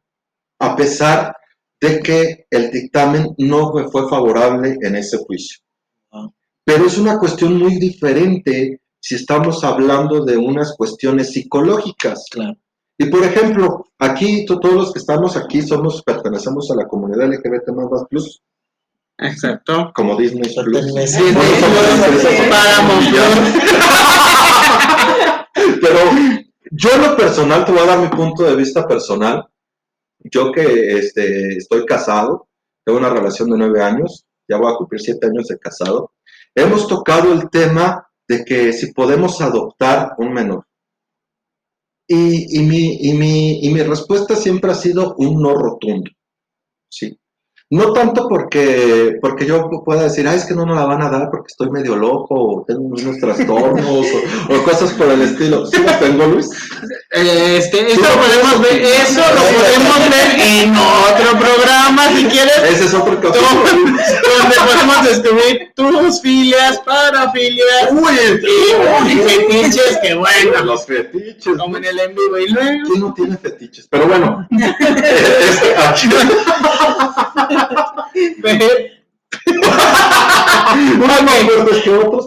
[0.59, 1.36] a pesar
[1.82, 5.59] de que el dictamen no fue, favorable en ese juicio.
[6.66, 12.26] Pero es una cuestión muy diferente si estamos hablando de unas cuestiones psicológicas.
[12.32, 12.55] Claro.
[12.97, 17.28] Y por ejemplo, aquí to- todos los que estamos aquí somos pertenecemos a la comunidad
[17.28, 18.41] LGBT más plus,
[19.18, 19.91] Exacto.
[19.93, 20.86] como Disney Plus.
[20.86, 23.07] Pertenece- Sí, Bueno, sí, somos sí, empresas- Paramount
[25.82, 25.99] Pero
[26.76, 29.48] yo en lo personal, te voy a dar mi punto de vista personal.
[30.20, 32.48] Yo que este, estoy casado,
[32.84, 36.14] tengo una relación de nueve años, ya voy a cumplir siete años de casado.
[36.56, 40.66] Hemos tocado el tema de que si podemos adoptar un menor.
[42.08, 46.12] Y, mi, y, mi, y mi respuesta siempre ha sido un no rotundo.
[46.90, 47.18] Sí.
[47.70, 51.09] No tanto porque, porque yo pueda decir, ay, es que no nos la van a
[51.09, 55.66] dar porque estoy medio loco o tengo unos trastornos o, o cosas por el estilo.
[55.66, 56.49] ¿Sí las tengo, Luis?
[57.09, 62.86] Este, eso lo podemos ver, eso lo podemos ver en otro programa si quieres, Ese
[62.86, 63.39] es otro caso.
[63.39, 67.91] donde podemos descubrir tus filias, parafilias
[69.07, 71.57] y fetiches que bueno, Los fetiches.
[71.57, 72.84] como en el en vivo y luego.
[72.88, 73.88] ¿Quién no tiene fetiches?
[73.89, 75.61] Pero bueno, es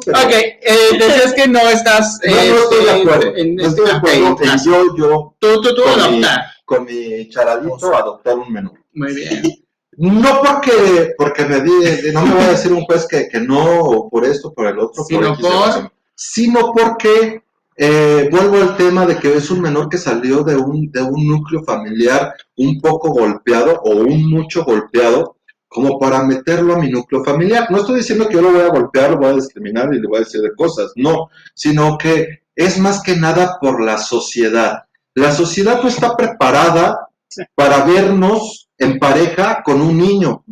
[0.08, 0.58] Ok, eh,
[0.98, 3.36] decías que no estás no, no estoy de este, acuerdo.
[3.36, 6.44] en- No estoy de acuerdo en yo, yo, Tú, tú, tú con mi, adoptar.
[6.64, 8.72] con mi charadito adoptar un menor.
[8.92, 9.42] Muy bien.
[9.98, 13.80] No porque, porque me di, no me va a decir un juez que, que no,
[13.80, 15.90] o por esto, por el otro, Sino por- razón.
[16.14, 17.42] sino porque
[17.76, 21.26] eh, vuelvo al tema de que es un menor que salió de un, de un
[21.26, 25.36] núcleo familiar un poco golpeado o un mucho golpeado,
[25.68, 27.70] como para meterlo a mi núcleo familiar.
[27.70, 30.08] No estoy diciendo que yo lo voy a golpear, lo voy a discriminar y le
[30.08, 34.84] voy a decir de cosas, no, sino que es más que nada por la sociedad.
[35.14, 37.42] La sociedad no está preparada Sí.
[37.54, 40.44] para vernos en pareja con un niño.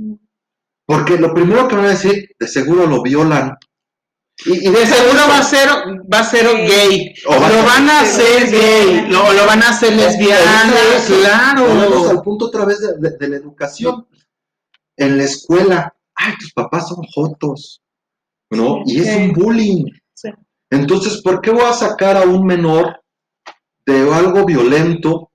[0.87, 3.57] Porque lo primero que van a decir, de seguro lo violan.
[4.47, 5.69] Y, y De seguro va a ser,
[6.13, 7.15] va a ser gay.
[7.27, 9.07] O va a lo van a hacer gay.
[9.09, 10.65] Lo, lo van a hacer lesbiana.
[11.57, 12.11] Volvemos Claro.
[12.11, 14.07] al punto otra vez de, de- de la educación.
[14.97, 17.81] En la escuela, ay, tus papás son jotos,
[18.51, 18.83] ¿no?
[18.87, 19.15] Y es Sí.
[19.17, 19.85] un bullying.
[20.15, 20.29] Sí.
[20.71, 23.01] Entonces, ¿por qué voy a sacar a un menor
[23.87, 25.31] de algo violento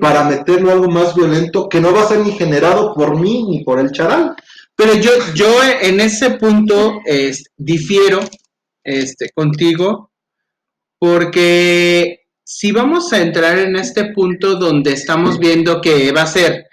[0.00, 3.44] para meterlo a algo más violento que no va a ser ni generado por mí
[3.48, 4.34] ni por el charal?
[4.76, 7.00] Pero yo, yo en ese punto
[7.56, 8.20] difiero
[8.82, 10.10] este, contigo,
[10.98, 16.66] porque si vamos a entrar en este punto donde estamos viendo que va a ser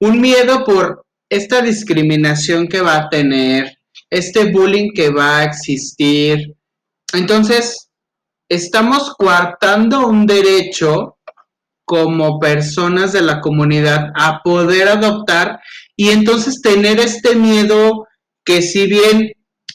[0.00, 3.78] un miedo por esta discriminación que va a tener,
[4.10, 6.54] este bullying que va a existir,
[7.12, 7.90] entonces
[8.48, 11.18] estamos coartando un derecho
[11.84, 15.60] como personas de la comunidad a poder adoptar
[15.98, 18.06] y entonces tener este miedo
[18.44, 19.32] que si bien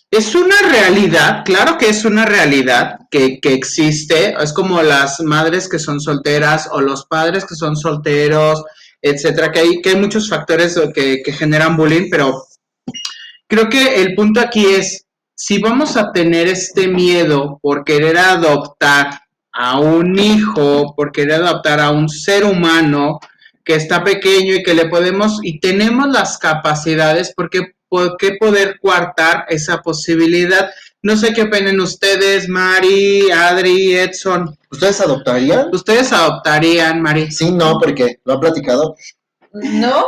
[0.09, 5.67] es una realidad, claro que es una realidad que, que existe, es como las madres
[5.67, 8.63] que son solteras o los padres que son solteros,
[9.01, 12.45] etcétera, que hay, que hay muchos factores que, que generan bullying, pero
[13.45, 15.05] creo que el punto aquí es,
[15.35, 19.19] si vamos a tener este miedo por querer adoptar
[19.51, 23.19] a un hijo, por querer adoptar a un ser humano
[23.63, 28.79] que está pequeño y que le podemos, y tenemos las capacidades, porque ¿por qué poder
[28.81, 30.69] coartar esa posibilidad?
[31.01, 34.57] No sé qué opinan ustedes, Mari, Adri, Edson.
[34.71, 35.67] ¿Ustedes adoptarían?
[35.73, 37.29] ¿Ustedes adoptarían, Mari?
[37.31, 38.95] Sí, no, porque lo han platicado.
[39.51, 40.05] No,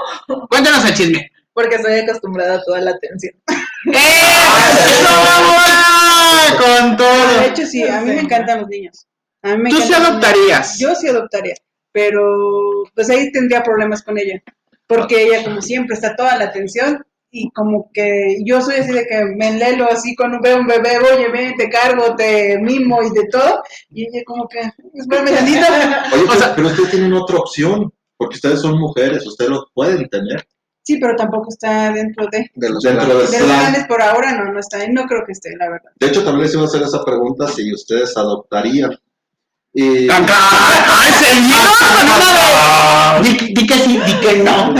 [0.49, 1.31] Cuéntanos el chisme.
[1.53, 3.33] porque estoy acostumbrada a toda la atención.
[3.93, 5.09] ¡Eso!
[6.57, 7.41] Con De todo.
[7.41, 9.05] hecho, sí, a mí me encantan los niños.
[9.43, 10.79] A mí me ¿Tú sí adoptarías?
[10.79, 11.55] Yo sí adoptaría,
[11.95, 14.43] pero pues ahí tendría problemas con ella,
[14.85, 19.05] porque ella como siempre está toda la atención y como que yo soy así de
[19.07, 23.09] que me enlelo así cuando veo un bebé, oye, ven, te cargo, te mimo y
[23.11, 24.59] de todo, y ella como que,
[24.93, 25.59] espérame tantito.
[26.13, 29.65] Oye, O pero, sea- pero ustedes tienen otra opción, porque ustedes son mujeres, ustedes lo
[29.73, 30.45] pueden tener.
[30.83, 33.31] Sí, pero tampoco está dentro de, De los Dentro planes.
[33.31, 33.59] de los plan.
[33.71, 35.91] planes por ahora, no, no está, no creo que esté, la verdad.
[35.99, 38.91] De hecho, también les iba a hacer esa pregunta si ustedes adoptarían.
[39.75, 40.07] De-
[43.23, 44.73] Di, di que sí, di que no.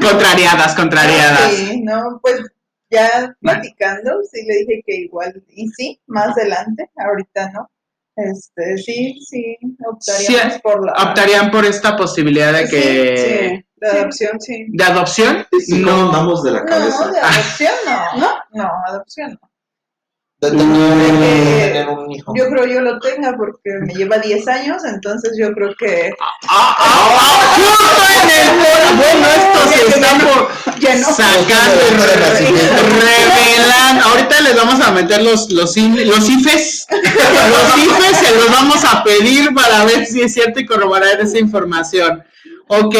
[0.00, 1.52] Contrariadas, contrariadas.
[1.52, 2.40] Sí, no, pues
[2.90, 7.70] ya platicando, sí le dije que igual, y sí, más adelante, ahorita no.
[8.16, 10.92] Este, sí, sí, optaríamos Sí, por la...
[10.92, 13.16] ¿Optarían por esta posibilidad de que...
[13.16, 14.66] Sí, de adopción, sí.
[14.70, 15.46] ¿De adopción?
[15.52, 17.06] ¿Y cómo andamos de la cabeza?
[17.06, 18.16] No, de adopción no.
[18.20, 19.47] No, no, adopción no.
[20.40, 21.10] De tener, Mm.
[21.10, 22.32] de tener un hijo.
[22.36, 26.30] Yo creo yo lo tenga porque me lleva 10 años, entonces yo creo que ¡Ah,
[26.48, 27.54] ah, ah!
[27.56, 28.96] ¡Justo en el!
[28.96, 31.08] Bueno, esto se está por ya no.
[31.08, 32.16] sacando y re-
[33.00, 34.04] revelando.
[34.04, 36.86] Ahorita les vamos a meter los, los, los IFES.
[36.90, 41.38] Los IFES se los vamos a pedir para ver si es cierto y corroborar esa
[41.38, 42.22] información.
[42.68, 42.94] Ok.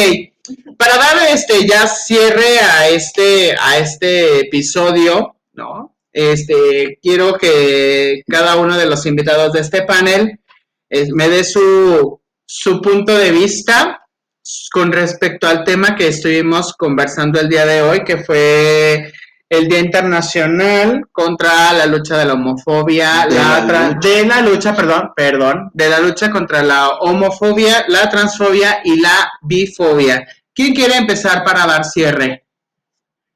[0.77, 5.95] Para dar este ya cierre a este, a este episodio, ¿no?
[6.11, 10.39] Este, quiero que cada uno de los invitados de este panel
[10.89, 14.01] eh, me dé su, su punto de vista
[14.71, 19.11] con respecto al tema que estuvimos conversando el día de hoy, que fue
[19.49, 23.99] el Día Internacional contra la lucha de la homofobia, De la lucha.
[23.99, 29.31] de la lucha, perdón, perdón, de la lucha contra la homofobia, la transfobia y la
[29.41, 30.27] bifobia.
[30.53, 32.45] ¿Quién quiere empezar para dar cierre?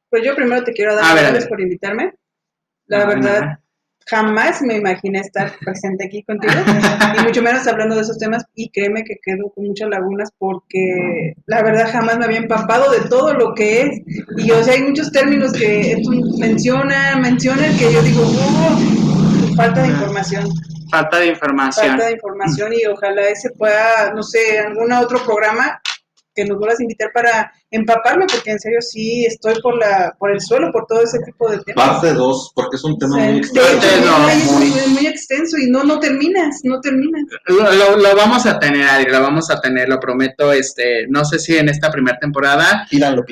[0.09, 2.13] Pues yo primero te quiero dar las gracias por invitarme.
[2.87, 3.59] La verdad,
[4.05, 6.53] jamás me imaginé estar presente aquí contigo,
[7.19, 11.33] y mucho menos hablando de esos temas, y créeme que quedo con muchas lagunas porque
[11.45, 14.01] la verdad jamás me había empapado de todo lo que es,
[14.37, 19.81] y o sea, hay muchos términos que tú menciona, mencionan que yo digo, "Oh, falta
[19.83, 20.49] de información,
[20.91, 21.87] Falta de información.
[21.87, 25.81] falta de información, y ojalá ese pueda, no sé, algún otro programa
[26.35, 30.31] que nos vuelvas a invitar para empaparme, porque en serio sí estoy por la por
[30.31, 31.89] el suelo, por todo ese tipo de temas.
[31.89, 33.69] Parte 2, porque es un tema muy extenso.
[34.29, 37.21] Es muy- muy, muy extenso y no, no terminas, no terminas.
[37.47, 41.23] Lo, lo- lo vamos a tener, Adri, lo vamos a tener, lo prometo, este, no
[41.25, 42.85] sé si en esta primera temporada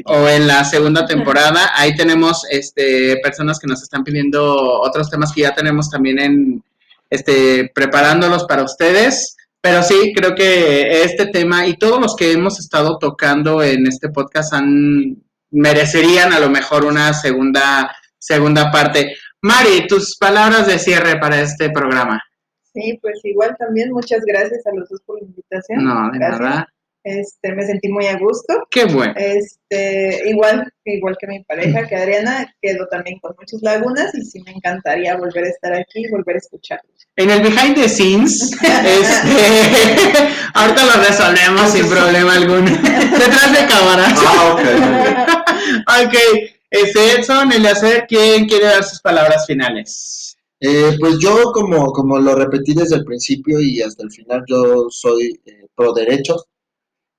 [0.05, 1.71] o en la segunda temporada.
[1.75, 6.63] Ahí tenemos este personas que nos están pidiendo otros temas que ya tenemos también en
[7.09, 9.35] este preparándolos para ustedes.
[9.61, 14.09] Pero sí, creo que este tema y todos los que hemos estado tocando en este
[14.09, 19.15] podcast han merecerían a lo mejor una segunda segunda parte.
[19.41, 22.21] Mari, tus palabras de cierre para este programa.
[22.73, 25.83] Sí, pues igual también muchas gracias a los dos por la invitación.
[25.83, 26.39] No, de Gracias.
[26.39, 26.73] nada.
[27.03, 28.67] Este, me sentí muy a gusto.
[28.69, 29.13] Qué bueno.
[29.15, 34.41] Este, igual, igual que mi pareja, que Adriana, quedó también con muchas lagunas y sí
[34.45, 37.07] me encantaría volver a estar aquí y volver a escucharlos.
[37.15, 42.71] En el behind the scenes, este, ahorita lo resolvemos sin problema alguno.
[42.71, 44.13] Detrás de cámaras.
[44.17, 46.07] Ah, ok.
[46.07, 46.15] Ok,
[46.69, 50.37] este Edson, el hacer, ¿quién quiere dar sus palabras finales?
[50.59, 54.85] Eh, pues yo, como, como lo repetí desde el principio y hasta el final, yo
[54.89, 56.45] soy eh, pro derechos.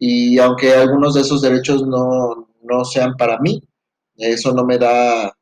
[0.04, 3.62] Y aunque algunos de esos derechos no, no sean para mí,
[4.16, 5.32] eso no me da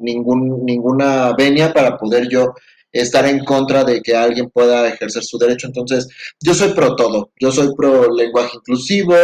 [0.00, 2.52] ningún, ninguna venia para poder yo
[2.90, 5.68] estar en contra de que alguien pueda ejercer su derecho.
[5.68, 6.08] Entonces,
[6.44, 7.30] yo soy pro todo.
[7.38, 9.14] Yo soy pro lenguaje inclusivo,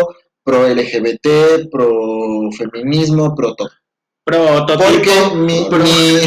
[0.44, 3.70] pro LGBT, pro feminismo, pro todo.
[4.78, 6.20] Porque mi, pro- mi-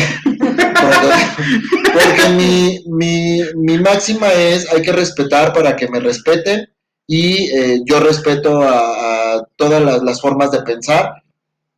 [1.94, 6.68] porque mi, mi, mi máxima es hay que respetar para que me respeten
[7.08, 11.14] y eh, yo respeto a, a todas las, las formas de pensar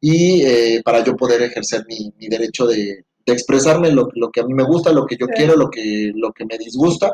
[0.02, 4.42] y eh, para yo poder ejercer mi, mi derecho de, de expresarme lo, lo que
[4.42, 5.34] a mí me gusta, lo que yo Sí.
[5.36, 7.12] quiero, lo que, lo que me disgusta.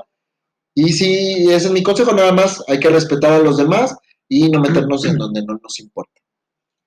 [0.74, 3.96] Y sí, ese es mi consejo nada más, hay que respetar a los demás
[4.30, 6.22] y no meternos en donde no nos importa.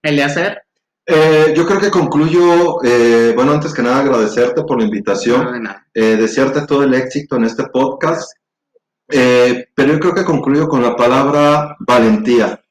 [0.02, 0.58] El de hacer.
[1.06, 5.44] Eh, yo creo que concluyo, eh, bueno, antes que nada agradecerte por la invitación.
[5.44, 5.86] No, de nada.
[5.94, 8.30] eh, desearte todo el éxito en este podcast,
[9.08, 12.62] eh, pero yo creo que concluyo con la palabra valentía.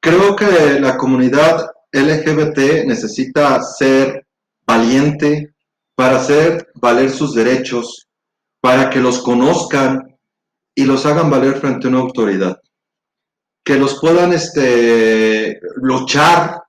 [0.00, 4.26] Creo que la comunidad LGBT necesita ser
[4.66, 5.54] valiente
[5.94, 8.08] para hacer valer sus derechos,
[8.60, 10.16] para que los conozcan
[10.74, 12.60] y los hagan valer frente a una autoridad.
[13.64, 16.62] Que los puedan este, luchar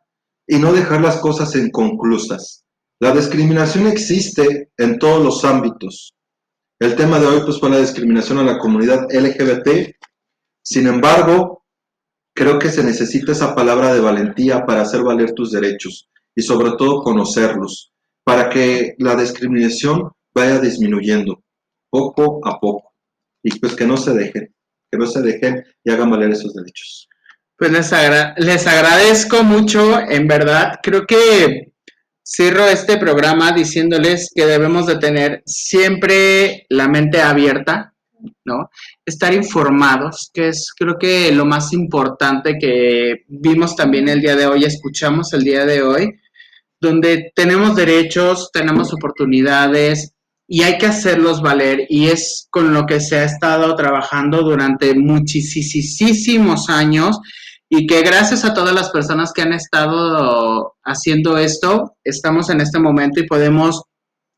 [0.45, 2.63] y no dejar las cosas inconclusas.
[2.99, 6.13] La discriminación existe en todos los ámbitos.
[6.83, 9.95] El tema de hoy pues fue la discriminación a la comunidad LGBT.
[10.61, 11.63] Sin embargo,
[12.35, 16.71] creo que se necesita esa palabra de valentía para hacer valer tus derechos y sobre
[16.77, 17.93] todo conocerlos,
[18.25, 21.41] para que la discriminación vaya disminuyendo
[21.89, 22.91] poco a poco
[23.41, 24.53] y pues que no se dejen,
[24.91, 27.07] que no se dejen y hagan valer esos derechos.
[27.57, 30.79] Pues les, agra- les agradezco mucho, en verdad.
[30.83, 31.72] Creo que
[32.23, 37.93] cierro este programa diciéndoles que debemos de tener siempre la mente abierta,
[38.45, 38.69] ¿no?
[39.05, 44.47] Estar informados, que es creo que lo más importante que vimos también el día de
[44.47, 46.19] hoy, escuchamos el día de hoy,
[46.79, 50.13] donde tenemos derechos, tenemos oportunidades
[50.47, 54.93] y hay que hacerlos valer y es con lo que se ha estado trabajando durante
[54.93, 57.19] muchísimos años
[57.75, 62.77] y que gracias a todas las personas que han estado haciendo esto, estamos en este
[62.77, 63.81] momento y podemos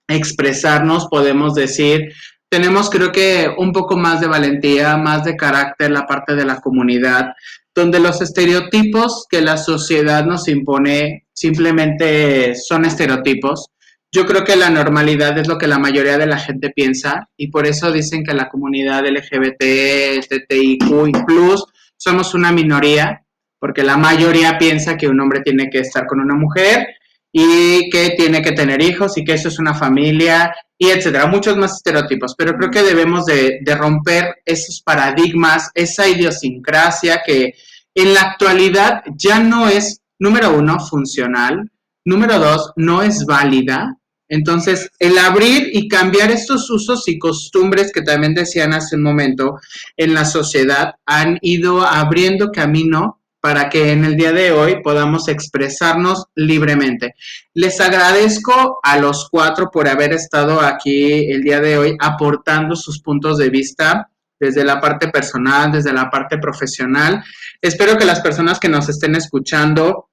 [0.07, 2.13] expresarnos, podemos decir,
[2.49, 6.61] tenemos creo que un poco más de valentía, más de carácter la parte de la
[6.61, 7.33] comunidad,
[7.75, 13.65] donde los estereotipos que la sociedad nos impone simplemente son estereotipos.
[14.13, 17.47] Yo creo que la normalidad es lo que la mayoría de la gente piensa y
[17.47, 21.65] por eso dicen que la comunidad LGBT, TTIQ y plus
[21.97, 23.24] somos una minoría,
[23.59, 26.87] porque la mayoría piensa que un hombre tiene que estar con una mujer
[27.31, 31.55] y que tiene que tener hijos y que eso es una familia y etcétera, muchos
[31.57, 37.53] más estereotipos, pero creo que debemos de, romper esos paradigmas, esa idiosincrasia que
[37.93, 41.71] en la actualidad ya no es, número uno, funcional,
[42.03, 43.97] número dos, no es válida.
[44.27, 49.59] Entonces, el abrir y cambiar estos usos y costumbres que también decían hace un momento
[49.95, 55.27] en la sociedad han ido abriendo camino para que en el día de hoy podamos
[55.27, 57.13] expresarnos libremente.
[57.53, 63.03] Les agradezco a los cuatro por haber estado aquí el día de hoy aportando sus
[63.03, 67.23] puntos de vista desde la parte personal, desde la parte profesional.
[67.61, 70.09] Espero que las personas que nos estén escuchando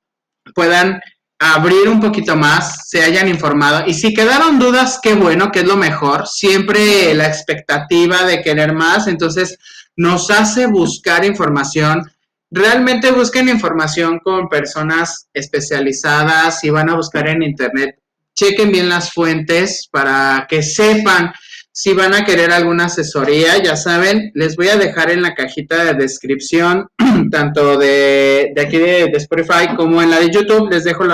[0.54, 1.00] puedan
[1.38, 3.84] abrir un poquito más, se hayan informado.
[3.86, 6.26] Y si quedaron dudas, qué bueno, que es lo mejor.
[6.26, 9.56] Siempre la expectativa de querer más, entonces
[9.96, 12.12] nos hace buscar información
[12.52, 17.98] realmente busquen información con personas especializadas, si van a buscar en internet,
[18.34, 21.32] chequen bien las fuentes para que sepan
[21.74, 25.84] si van a querer alguna asesoría, ya saben, les voy a dejar en la cajita
[25.84, 26.86] de descripción,
[27.30, 31.04] tanto de, aquí de, Spotify como en la de YouTube, les dejo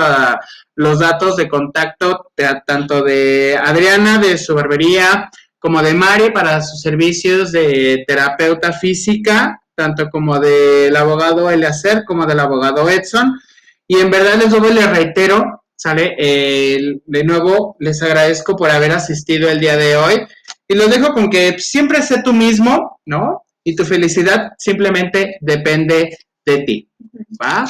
[0.75, 2.31] los datos de contacto
[2.67, 5.29] tanto de Adriana de su barbería
[5.59, 12.25] como de Mari para sus servicios de terapeuta física tanto como del abogado Eleazer como
[12.25, 13.39] del abogado Edson.
[13.87, 16.15] Y en verdad les doy, les reitero, ¿sale?
[16.17, 20.15] de nuevo, les agradezco por haber asistido el día de hoy.
[20.67, 23.43] Y los dejo con que siempre sé tú mismo, ¿no?
[23.63, 26.89] Y tu felicidad simplemente depende de ti,
[27.41, 27.63] ¿va?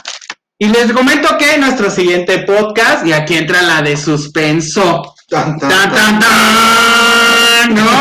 [0.58, 5.16] Y les comento que nuestro siguiente podcast, y aquí entra la de suspenso.
[5.30, 7.92] Tan, tan, tan, tan, ¿no?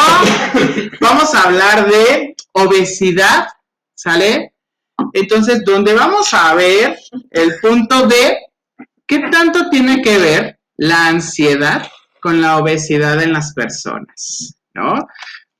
[1.01, 3.49] Vamos a hablar de obesidad
[3.99, 4.55] ¿sale?
[5.13, 6.97] Entonces, donde vamos a ver
[7.31, 8.39] el punto de
[9.07, 11.87] qué tanto tiene que ver la ansiedad
[12.21, 15.07] con la obesidad en las personas, ¿no?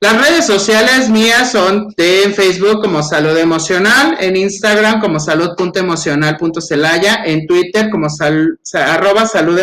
[0.01, 7.23] Las redes sociales mías son de en Facebook como Salud Emocional, en Instagram como salud.emocional.celaya,
[7.25, 9.59] en Twitter como sal, arroba salud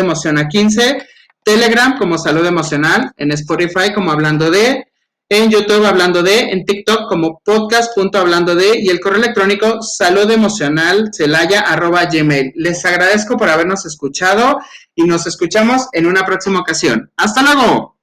[0.49, 1.03] 15,
[1.43, 4.86] Telegram como Salud Emocional, en Spotify como Hablando de,
[5.29, 11.11] en YouTube hablando de, en TikTok como podcast.hablando de y el correo electrónico salud emocional
[11.59, 12.53] arroba gmail.
[12.55, 14.59] Les agradezco por habernos escuchado
[14.95, 17.11] y nos escuchamos en una próxima ocasión.
[17.17, 17.96] Hasta luego.